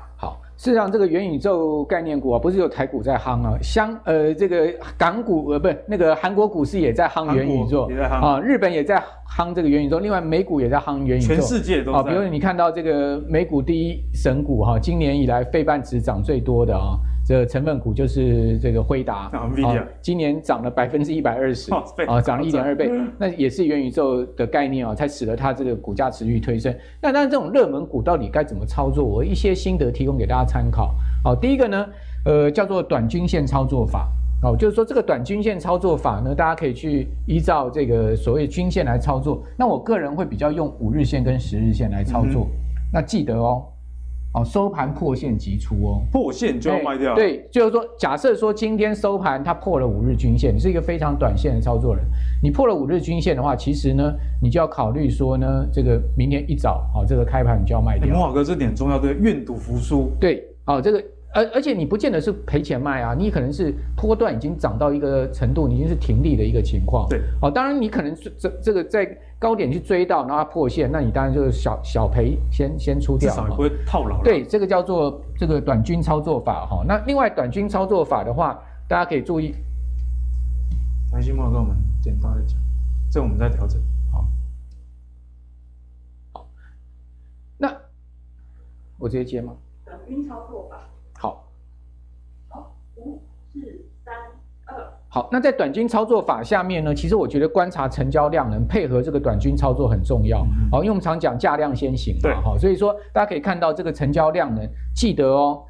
[0.60, 0.64] 好。
[0.64, 12.00] 事实上，这个元宇宙概念股啊，不是有台股在夯啊，香呃，这个港股呃，不是那个韩国股市也在夯元宇宙，也在夯啊，日本也在夯这个元宇宙，另外美股也在夯元宇宙，全世界都在。
[12.00, 16.98] 啊，比如你看到这个美股第一神股哈，今年以来费半指涨最多的啊。
[17.28, 19.48] 这个成分股就是这个辉达啊，
[20.02, 21.72] 今年涨了百分之一百二十
[22.08, 26.76] 啊，涨了一点二倍，那也是元宇宙的概念啊，才使得它这个股价持续推升。
[27.00, 29.06] 那当然，这种热门股到底该怎么操作？
[29.06, 30.96] 我一些心得提供给大家参考。
[31.24, 31.86] 好，第一个呢，
[32.26, 34.10] 呃，叫做短均线操作法。
[34.42, 39.44] 哦，就是说这个短均线操作法呢，大家可以去依照这个所谓均线来操作。
[39.58, 42.48] 那我个人会比较用五日线跟十日线来操作。
[42.94, 43.66] 那记得哦。
[44.32, 47.16] 哦，收盘破线即出哦，破线就要卖掉。
[47.16, 52.06] 对，就是说，假设说今天收盘它破了五日均线，你是一个非常短线的操作人，
[52.44, 58.08] 你破了五日均线的话，其实呢，你就要考虑说呢，这个明天一早，哦，这个开盘你就要卖掉。
[58.08, 60.12] 慕驊哥，这点重要，对，愿赌服输。
[60.20, 61.04] 对，哦，这个。
[61.32, 67.08] 而而且你不见得是赔钱卖啊，你可能是波段已经涨到一个程度，你已经是停利的一个情况。
[67.08, 69.06] 对，哦，当然你可能这这个在
[69.38, 74.24] 高点去追到，然后它破线，那你当然就是小小赔先先出掉，至少也不会套牢。
[74.24, 76.84] 对，这个叫做这个短均操作法哈。
[76.88, 79.54] 那另外短均操作法的话，大家可以注意。
[81.12, 82.58] 来，慕驊跟我们简单的讲，
[83.12, 83.80] 这我们再调整。
[84.12, 84.26] 好，
[86.34, 86.48] 好，
[87.56, 87.72] 那
[88.98, 89.54] 我直接接吗？
[89.86, 90.78] 短均操作法。
[93.60, 94.14] 四、三、
[94.66, 94.76] 二。
[95.12, 100.46] 好，那在短均操作法下面呢，其实我觉得观察成交量能配合这个短均操作很重要。
[100.72, 105.64] 好，因为我们常讲价量先行嘛，好，所以说大家可以看到这个成交量能，记得哦，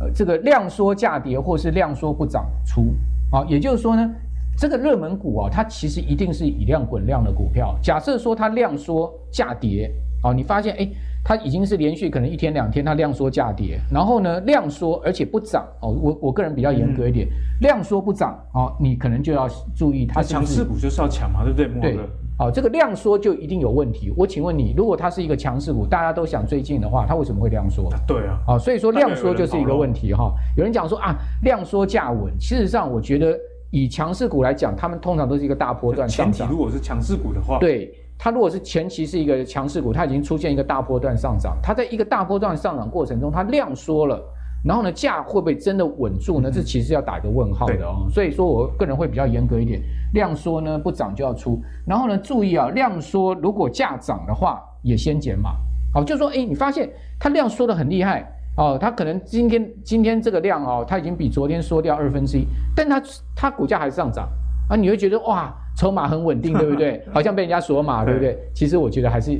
[0.00, 2.94] 呃，这个量缩价跌或是量缩不涨出，
[3.30, 4.10] 啊，也就是说呢，
[4.58, 7.74] 这个热门股啊，它其实一定是以量滚量的股票。
[7.82, 9.90] 假设说它量缩价跌，
[10.22, 10.88] 好，你发现哎。
[11.24, 20.22] 它已经是连续可能一天两天它量缩价跌，然后呢量缩而且不涨哦，我我个人比较严格一点，嗯、量缩不涨哦，你可能就要注意它。
[20.22, 21.94] 强势股就是要抢嘛，对不对？
[21.94, 22.00] 对，
[22.36, 24.12] 好、哦，这个量缩就一定有问题。
[24.16, 27.88] 我请问你，如果它是一个强势股，大家都想追进的话，它为什么会量缩？
[28.06, 30.32] 对啊，好、哦，所以说量缩就是一个问题哈、哦。
[30.58, 33.34] 有人讲说啊，量缩价稳，事实上我觉得
[33.70, 36.32] 以强势股来讲，他们通常都是一个大波段上涨。
[36.32, 37.90] 前提如果是强势股的话，对。
[38.18, 44.22] 它如果是前期是一个强势股，它已经出现一个大波段上涨，它在一个大波段上涨过程中，它量缩了，
[44.64, 46.50] 然后呢，价会不会真的稳住呢？
[46.50, 48.06] 这其实要打一个问号的哦。
[48.10, 49.80] 所以说我个人会比较严格一点，
[50.14, 55.50] 量缩呢不涨就要出，然后呢注意啊，量缩如果价涨的话也先减码。
[55.92, 56.90] 好，就是说哎，你发现
[57.20, 63.02] 它量缩的很厉害哦，它可能今天今天这个量哦，它已经比昨天缩掉二分之一，但它
[63.36, 64.28] 它股价还是上涨
[64.68, 65.54] 啊，你会觉得哇。
[65.76, 67.02] 筹码很稳定，对不对？
[67.12, 68.38] 好像被人家锁码，对不对？
[68.54, 69.32] 其实我觉得还是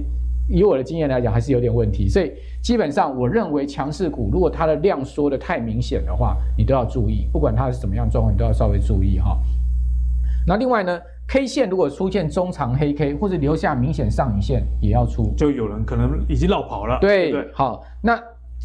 [0.48, 2.08] 以我的经验来讲，还是有点问题。
[2.08, 9.38] 所以基本上，我认为强势股如果它的量缩的太明显的话，你都要注意，不管它是怎么样状况，你都要稍微注意哈。
[10.44, 15.32] 那另外呢，K 线如果出现中长黑 K 或者留下明显上影线，也要出。
[15.36, 16.98] 就有人可能已经绕跑了。
[17.00, 18.20] 对，对，好，那。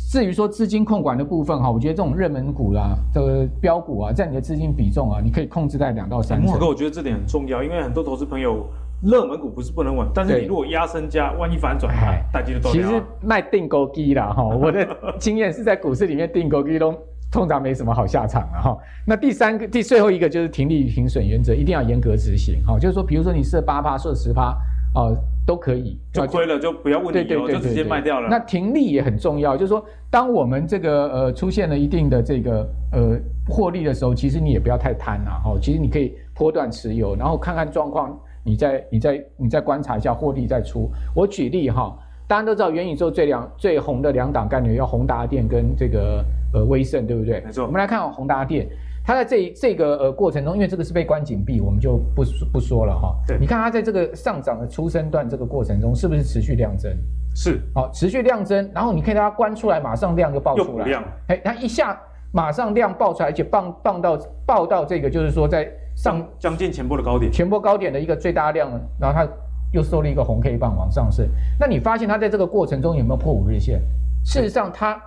[0.07, 6.59] 至于说资金控管的部分哈，我觉得这种热门股啦，这个标股啊，在你的资金比重啊，你可以控制在两到三成。
[6.67, 8.65] 我觉得这点很重要，因为很多投资朋友，
[9.03, 11.93] 热门股不是不能稳，但是你如果压身家，万一反转，
[12.33, 12.87] 大家都其实
[13.21, 14.87] 卖定钩机啦哈， 我的
[15.19, 16.91] 经验是在股市里面定钩机都
[17.31, 18.77] 通常没什么好下场了哈。
[19.05, 22.79] 那第三个、第最后一个就是停利停损原则，一定要严格执行哈。
[22.79, 24.57] 就是说，比如说你设八趴，设十趴。
[24.95, 25.15] 哦，
[25.49, 28.29] 都可以，就亏了就不要问理由，就直接卖掉了。
[28.29, 40.87] 那停利也很重要，就是说，当我们这个呃出现了一定的这个呃获利的时候，其实你也不要太贪了，哦，其实你可以波段持有，然后看看状况，你再你再你再观察一下获利再出。
[41.15, 41.97] 我举例哈，
[42.27, 46.23] 大家都知道元宇宙最两最红的两档概念，要宏达电跟这个
[46.53, 47.41] 呃威盛，对不对？
[47.43, 47.65] 没错。
[47.65, 48.67] 我们来看宏达电。
[49.05, 52.23] 它在这这个呃过程中，因为这个是被关紧闭，我们就不
[52.53, 53.15] 不说了哈。
[53.25, 56.91] 对，你看它在这个上涨的初升段这个过程中，是不是持续量增？
[57.35, 60.85] 是，好、哦，持续量增，然后你可以让它关出来，马上量就爆出来。
[60.85, 61.99] 量，哎，它一下
[62.31, 68.69] 马上量爆出来，而且棒棒到爆到这个，就是说在上将近前波的高点，前波高点的一个最大量，
[68.99, 69.27] 然后它
[69.73, 71.27] 又收了一个红 K 棒往上升。
[71.59, 73.81] 那你发现它在这个过程中有没有破五日线？
[74.23, 75.01] 事实上它。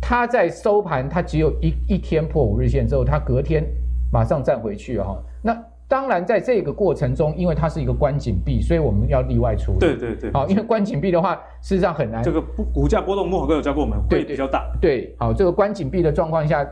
[0.00, 3.64] 它在收盘，它只有一一天破五日线之后，它隔天
[4.12, 5.16] 马上站回去哈。
[5.42, 9.78] 那当然，在这个过程中，因为它是一个关紧闭，所以我们要例外处理。
[9.78, 10.30] 对对对。
[10.32, 12.22] 好，因为关紧闭的话，事实上很难。
[12.22, 12.40] 这个
[12.74, 14.70] 股价波动，莫可哥有教过我们，会比较大。
[14.80, 16.66] 对，对，好，这个关紧闭的状况下。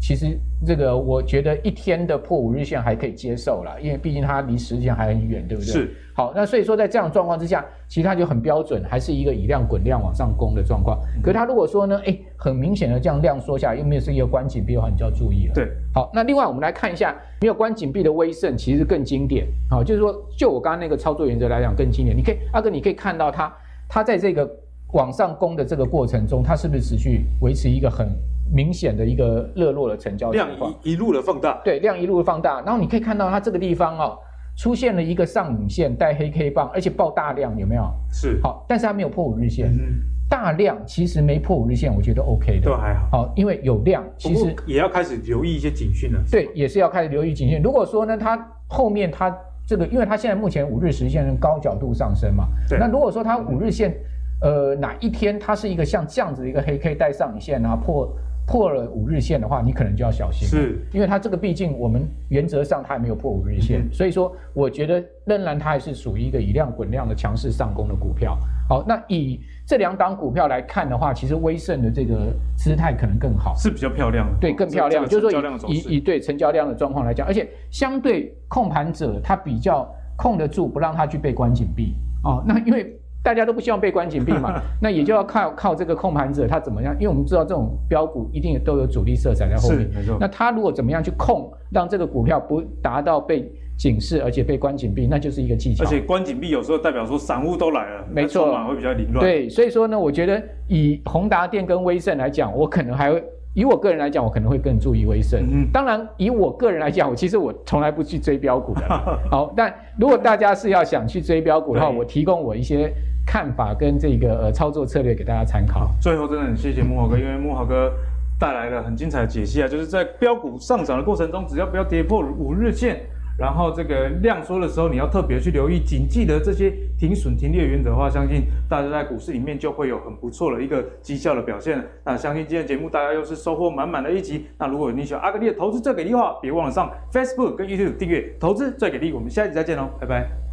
[0.00, 5.70] 其实这个我觉得一天的破五日线还可以接受啦，因为毕竟它离十日线还很远，对不对？
[5.70, 5.94] 是。
[6.14, 10.98] 好，那所以说在这样状况之下，其实它就很标准，还是一个以量滚量往上攻的状况。
[11.16, 15.54] 嗯、可是它如果说呢，哎，很明显的这样量缩下来，又没有是一个关紧闭的话，你就要注意了。
[15.54, 15.68] 对。
[15.94, 19.46] 好，那另外我们来看一下没有关紧闭的威盛，其实更经典。
[19.68, 22.16] 好，就是说就我刚刚那个操作原则来讲更经典。
[22.16, 23.52] 你可以阿哥，你可以看到它，
[23.88, 24.48] 它在这个
[24.92, 28.08] 往上攻的这个过程中，它是不是持续维持一个很
[28.52, 30.48] 明显的一个热络的成交量
[30.82, 34.18] 一一路的放大，对，量一路的放大，然后你可以看到它这个地方哦，
[34.56, 37.84] 出现了一个上影线带黑 K 棒，而且爆大量，有没有？
[38.10, 47.62] 是，好，但是它没有破五日线，嗯，大量其实没破五日线，我觉得 OK 的，都还好，好，因为有量，其实也要开始留意一些警讯了，对，也是要开始留意警讯。
[47.62, 48.36] 如果说呢，它
[48.66, 49.34] 后面它
[49.66, 53.94] 这个，因为它现在目前五日十线是高角度上升嘛，对，那如果说它五日线
[54.42, 58.12] 呃哪一天它是一个像这样子的一个黑 K 带上影线啊破。
[58.50, 60.76] 破了五日线的话，你可能就要小心，是。
[60.92, 68.36] 因为它这个毕竟我们原则上它还没有破五日线，嗯、所以说我觉得仍然它还是属于一个以量滚量的强势上攻的股票。
[68.68, 81.94] 好，那以这两档股票来看的话，其实威盛的这个姿态可能更好，是比较漂亮的，对，更漂亮，就是说以以以对成交量的状况来讲，而且相对控盘者他比较控得住，不让他去被关紧闭。
[82.24, 82.99] 哦，那因为。
[83.22, 86.94] 大家都不希望被关紧闭嘛， 那也就要靠靠这个控盘者他怎么样？
[86.98, 90.16] 因为我们知道这种标股一定都有主力色彩在后面，没错。
[90.18, 95.84] 那他如果怎么样去控，让这个股票不达到被警示，而且被关紧闭，那就是一个技巧。
[95.84, 99.20] 而且关紧闭有时候代表说散户都来了，没错，会比较凌乱。
[99.20, 103.22] 对，所以说呢，我觉得以宏达电跟威盛来讲，我可能还会。
[103.52, 105.40] 以我个人来讲，我可能会更注意威盛。
[105.40, 108.82] 嗯，当然，以我个人来讲，我其实我从来不去追标股的。
[109.28, 112.92] 好，但如果大家是要想去追标股的话，我提供我一些
[113.30, 115.88] 看法跟这个呃操作策略给大家参考。
[116.02, 117.92] 最后，真的很谢谢慕驊哥，因为慕驊哥
[118.40, 123.00] 带来了很精彩的解析啊，就是在标股上涨的过程中，只要不要跌破五日线。
[123.38, 131.80] 然后这个量缩的时候，你要特别去留意，谨记得这些停损停利的原则的话，相信大家在股市里面就会有很不错的一个绩效的表现。
[132.04, 134.46] 那相信今天节目大家又是收获满满的一集。
[134.58, 139.12] 那如果你喜欢阿格力的投资最给力的话，别忘了上 Facebook 跟 YouTube 订阅投资最给力。
[139.12, 140.49] 我们下一集再见喽，拜拜。